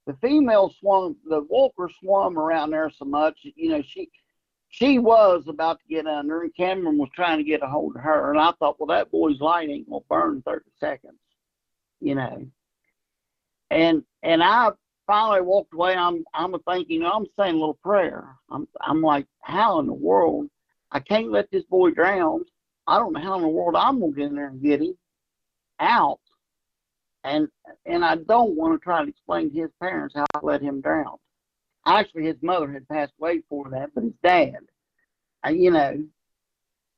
[0.06, 4.10] The female swam, the Walker swam around there so much, you know, she
[4.68, 8.02] she was about to get under, and Cameron was trying to get a hold of
[8.02, 8.30] her.
[8.30, 11.18] And I thought, well, that boy's light ain't gonna burn 30 seconds,
[12.00, 12.46] you know.
[13.72, 14.70] And and I
[15.06, 15.94] finally walked away.
[15.94, 18.36] I'm I'm thinking, I'm saying a little prayer.
[18.50, 20.48] I'm I'm like, how in the world?
[20.90, 22.44] I can't let this boy drown.
[22.86, 24.94] I don't know how in the world I'm gonna get in there and get him
[25.80, 26.20] out.
[27.24, 27.48] And
[27.86, 30.82] and I don't want to try to explain to his parents how I let him
[30.82, 31.16] drown.
[31.86, 34.58] Actually, his mother had passed away before that, but his dad,
[35.46, 36.04] uh, you know,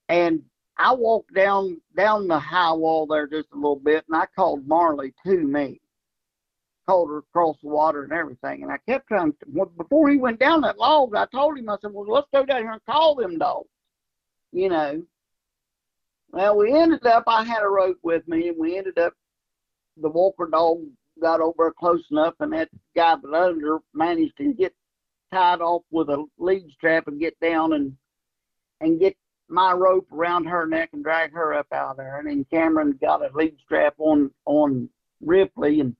[0.08, 0.42] and
[0.76, 4.66] I walked down down the high wall there just a little bit, and I called
[4.66, 5.80] Marley to me
[6.86, 8.62] called her across the water and everything.
[8.62, 11.76] And I kept trying to, before he went down that log, I told him, I
[11.80, 13.68] said, well, let's go down here and call them dogs,
[14.52, 15.02] you know.
[16.30, 19.14] Well, we ended up, I had a rope with me, and we ended up,
[19.96, 20.78] the Walker dog
[21.20, 24.74] got over close enough, and that guy under managed to get
[25.32, 27.96] tied off with a lead strap and get down and
[28.80, 29.16] and get
[29.48, 32.18] my rope around her neck and drag her up out there.
[32.18, 34.88] And then Cameron got a lead strap on on
[35.20, 35.94] Ripley and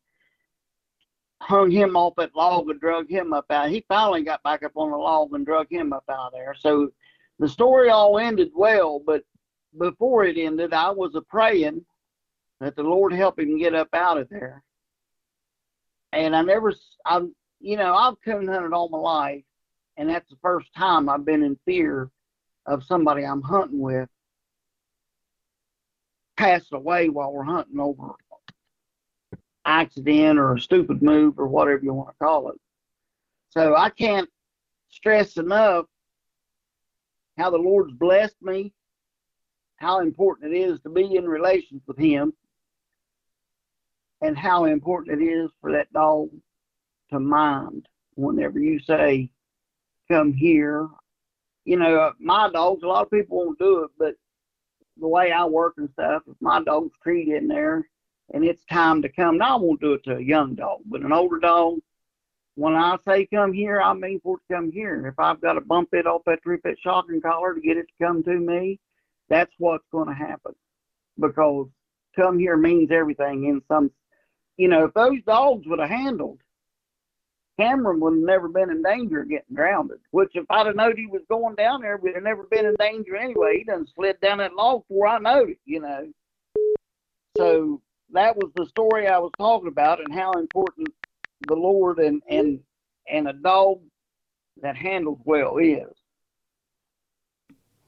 [1.45, 3.69] hung him off that log and drug him up out.
[3.69, 6.55] He finally got back up on the log and drug him up out there.
[6.59, 6.91] So
[7.39, 9.25] the story all ended well, but
[9.79, 11.85] before it ended, I was a praying
[12.61, 14.63] that the Lord help him get up out of there.
[16.13, 16.73] And I never,
[17.05, 17.21] I,
[17.61, 19.45] you know, I've coon hunted all my life,
[19.99, 22.11] and that's the first time I've been in fear
[22.65, 24.09] of somebody I'm hunting with
[26.39, 28.15] passed away while we're hunting over
[29.67, 32.61] accident or a stupid move or whatever you want to call it.
[33.51, 34.29] So I can't
[34.91, 35.87] stress enough
[37.39, 38.73] how the Lord's blessed me,
[39.77, 42.33] how important it is to be in relations with Him,
[44.21, 46.31] and how important it is for that dog
[47.11, 49.31] to mind whenever you say,
[50.11, 50.87] Come here.
[51.65, 54.15] You know, my dogs, a lot of people won't do it, but
[55.01, 57.89] the way I work and stuff, if my dog's treated in there
[58.33, 61.03] and it's time to come, now I won't do it to a young dog, but
[61.03, 61.79] an older dog,
[62.57, 65.07] when I say come here, I mean for it to come here.
[65.09, 67.87] If I've got to bump it off that three foot shocking collar to get it
[67.87, 68.79] to come to me,
[69.29, 70.55] that's what's going to happen.
[71.18, 71.68] Because
[72.14, 73.91] come here means everything in some,
[74.57, 76.39] you know, if those dogs would have handled,
[77.59, 79.99] Cameron would have never been in danger of getting grounded.
[80.11, 82.75] Which if I'd have known he was going down there, we'd have never been in
[82.79, 83.59] danger anyway.
[83.59, 86.09] He done slid down that log before I knowed it, you know.
[87.37, 87.81] So
[88.15, 90.89] that was the story I was talking about and how important
[91.47, 92.61] the Lord and and
[93.09, 93.81] and a dog
[94.62, 95.93] that handles well is.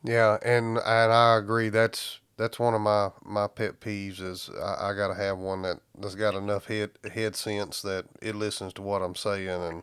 [0.04, 1.68] Yeah, and and I agree.
[1.68, 5.62] That's that's one of my my pet peeves is I, I got to have one
[5.62, 9.82] that that's got enough head head sense that it listens to what I'm saying, and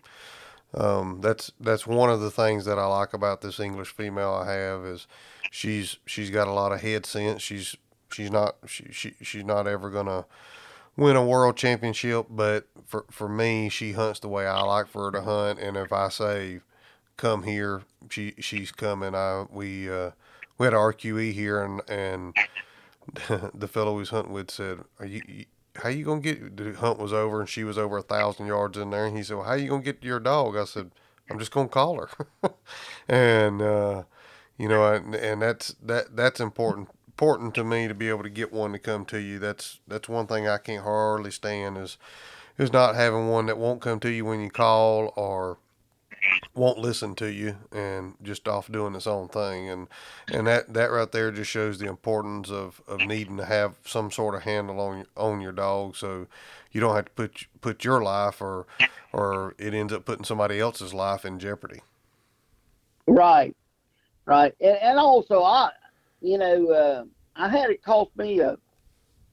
[0.74, 4.52] um, that's that's one of the things that I like about this English female I
[4.52, 5.08] have is
[5.52, 7.42] she's she's got a lot of head sense.
[7.42, 7.76] She's
[8.14, 10.26] she's not she, she she's not ever gonna
[10.96, 15.06] win a world championship, but for for me, she hunts the way I like for
[15.06, 15.60] her to hunt.
[15.60, 16.62] And if I say
[17.18, 19.16] come here, she she's coming.
[19.16, 20.12] I we uh,
[20.58, 22.36] we had RQE here, and and
[23.54, 25.46] the fellow we hunting with said, "Are you?" you
[25.78, 28.78] how you gonna get the hunt was over and she was over a thousand yards
[28.78, 30.92] in there and he said well how you gonna get your dog i said
[31.32, 32.10] i'm just gonna call her
[33.08, 34.04] and uh,
[34.56, 38.30] you know and, and that's that that's important important to me to be able to
[38.30, 39.40] get one to come to you.
[39.40, 41.98] That's that's one thing I can't hardly stand is
[42.58, 45.58] is not having one that won't come to you when you call or
[46.56, 49.70] won't listen to you and just off doing its own thing.
[49.70, 49.88] And
[50.32, 54.10] and that that right there just shows the importance of of needing to have some
[54.10, 55.96] sort of handle on on your dog.
[55.96, 56.28] So
[56.72, 58.66] you don't have to put put your life or
[59.12, 61.82] or it ends up putting somebody else's life in jeopardy.
[63.06, 63.56] Right.
[64.26, 64.56] Right.
[64.60, 65.70] And, and also i
[66.24, 67.04] you know, uh,
[67.36, 68.58] I had it cost me a.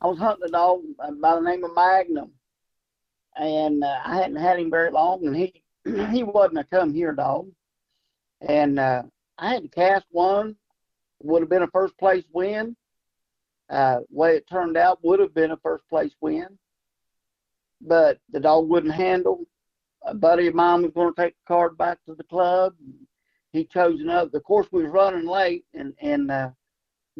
[0.03, 0.81] I was hunting a dog
[1.21, 2.33] by the name of Magnum,
[3.37, 5.63] and uh, I hadn't had him very long, and he
[6.11, 7.49] he wasn't a come here dog,
[8.41, 9.03] and uh,
[9.39, 10.57] I had to cast one.
[11.23, 12.75] Would have been a first place win.
[13.69, 16.59] Uh, way it turned out would have been a first place win,
[17.81, 19.45] but the dog wouldn't handle.
[20.03, 22.75] A buddy of mine was going to take the card back to the club.
[23.53, 24.39] He chose another.
[24.39, 26.51] Of course, we was running late, and and uh,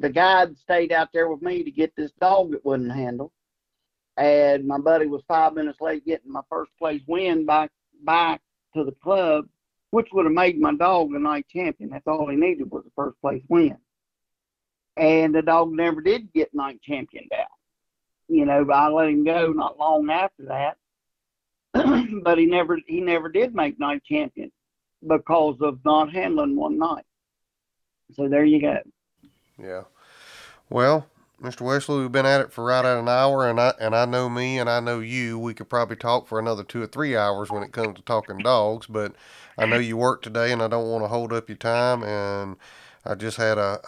[0.01, 3.33] the guide stayed out there with me to get this dog that wouldn't handle.
[4.17, 7.71] And my buddy was five minutes late getting my first place win back
[8.05, 8.41] back
[8.75, 9.47] to the club,
[9.91, 11.91] which would have made my dog a night champion.
[11.91, 13.77] That's all he needed was a first place win.
[14.97, 17.47] And the dog never did get night champion out.
[18.29, 20.77] You know, I let him go not long after that.
[22.25, 24.51] but he never he never did make night champion
[25.07, 27.05] because of not handling one night.
[28.15, 28.79] So there you go.
[29.61, 29.83] Yeah.
[30.71, 31.07] Well,
[31.41, 31.63] Mr.
[31.63, 34.29] Wesley, we've been at it for right at an hour, and I and I know
[34.31, 35.39] me, and I know you.
[35.39, 38.39] We could probably talk for another two or three hours when it comes to talking
[38.39, 39.15] dogs, but
[39.59, 42.03] I know you work today, and I don't want to hold up your time.
[42.05, 42.57] And
[43.05, 43.81] I just had a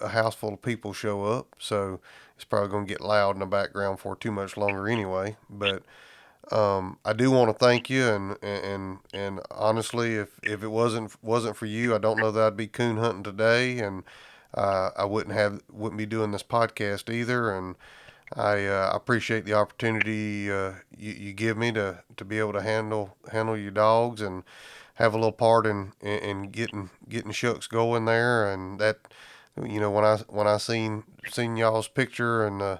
[0.00, 2.00] a, a house full of people show up, so
[2.36, 5.36] it's probably going to get loud in the background for too much longer anyway.
[5.50, 5.84] But
[6.52, 11.14] um, I do want to thank you, and and and honestly, if if it wasn't
[11.24, 14.04] wasn't for you, I don't know that I'd be coon hunting today, and
[14.54, 17.50] uh, I wouldn't have wouldn't be doing this podcast either.
[17.50, 17.76] And
[18.34, 22.62] I uh, appreciate the opportunity uh, you, you give me to, to be able to
[22.62, 24.44] handle handle your dogs and
[24.94, 28.50] have a little part in, in, in getting getting Shucks going there.
[28.50, 28.98] And that
[29.62, 32.78] you know when I when I seen seen y'all's picture and uh,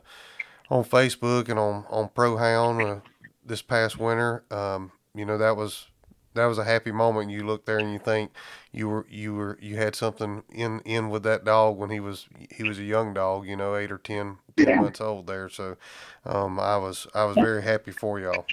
[0.70, 2.96] on Facebook and on on Pro Hound uh,
[3.44, 5.88] this past winter, um, you know that was
[6.34, 7.30] that was a happy moment.
[7.30, 8.32] You look there and you think
[8.72, 12.28] you were you were you had something in in with that dog when he was
[12.50, 14.80] he was a young dog, you know, eight or 10, 10 yeah.
[14.80, 15.48] months old there.
[15.48, 15.76] So
[16.24, 18.46] um, I was I was very happy for y'all.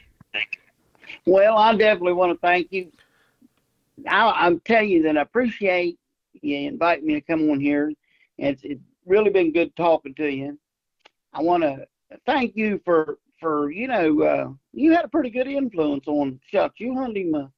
[1.25, 2.91] Well, I definitely want to thank you.
[4.07, 5.99] I, I'm telling you that I appreciate
[6.41, 7.91] you inviting me to come on here.
[8.37, 10.57] It's, it's really been good talking to you.
[11.33, 11.87] I want to
[12.25, 16.73] thank you for for you know uh, you had a pretty good influence on Chuck.
[16.77, 17.51] You hunted him a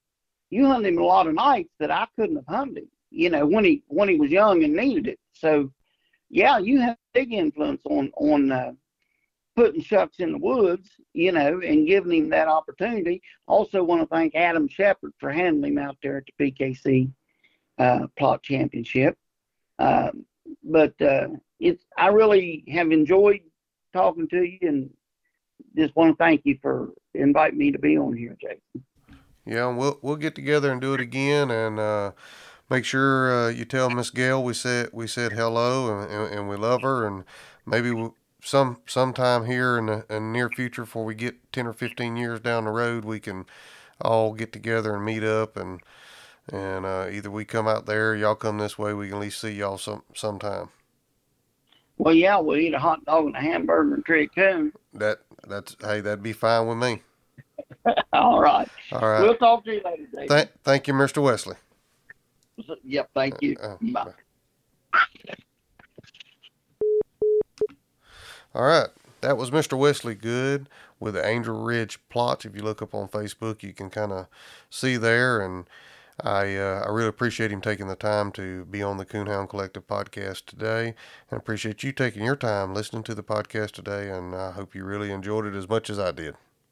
[0.53, 3.45] you hunted him a lot of nights that I couldn't have hunted him, you know,
[3.45, 5.19] when he when he was young and needed it.
[5.33, 5.71] So,
[6.29, 8.71] yeah, you have big influence on on uh,
[9.55, 13.21] putting Shucks in the woods, you know, and giving him that opportunity.
[13.47, 17.11] Also, want to thank Adam Shepard for handling him out there at the PKC
[17.79, 19.17] uh, Plott Championship.
[19.79, 20.25] Um,
[20.63, 21.29] but uh,
[21.59, 23.41] it's I really have enjoyed
[23.91, 24.89] talking to you, and
[25.75, 28.83] just want to thank you for inviting me to be on here, Jason.
[29.45, 31.51] Yeah, we'll we'll get together and do it again.
[31.51, 32.11] And uh,
[32.69, 36.49] make sure uh, you tell Miss Gail we said we said hello and, and, and
[36.49, 37.23] we love her, and
[37.65, 41.67] maybe we'll, some sometime here in the, in the near future, before we get ten
[41.67, 43.45] or fifteen years down the road, we can
[44.01, 45.81] all get together and meet up and
[46.51, 48.93] and uh, either we come out there, y'all come this way.
[48.93, 50.69] We can at least see y'all some sometime.
[51.97, 54.73] Well, yeah, we'll eat a hot dog and a hamburger and tree coon.
[54.93, 57.01] That that's hey, that'd be fine with me.
[58.13, 58.67] All right.
[58.91, 59.21] All right.
[59.21, 60.29] We'll talk to you later, David.
[60.29, 61.21] Thank thank you, Mr.
[61.21, 61.55] Wesley.
[62.83, 63.55] yep, thank you.
[63.61, 64.13] Uh, Bye.
[68.55, 68.89] All right.
[69.21, 69.77] That was Mr.
[69.77, 70.69] Wesley Good
[70.99, 72.45] with the Angel Ridge Plotts.
[72.45, 74.27] If you look up on Facebook, you can kind of
[74.69, 75.41] see there.
[75.41, 75.65] And
[76.21, 79.87] I uh, I really appreciate him taking the time to be on the Coonhound Collective
[79.87, 80.93] podcast today,
[81.31, 84.09] and appreciate you taking your time listening to the podcast today.
[84.09, 86.35] And I hope you really enjoyed it as much as I did.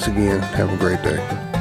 [0.00, 0.40] Thanks again.
[0.54, 1.59] Have a great day.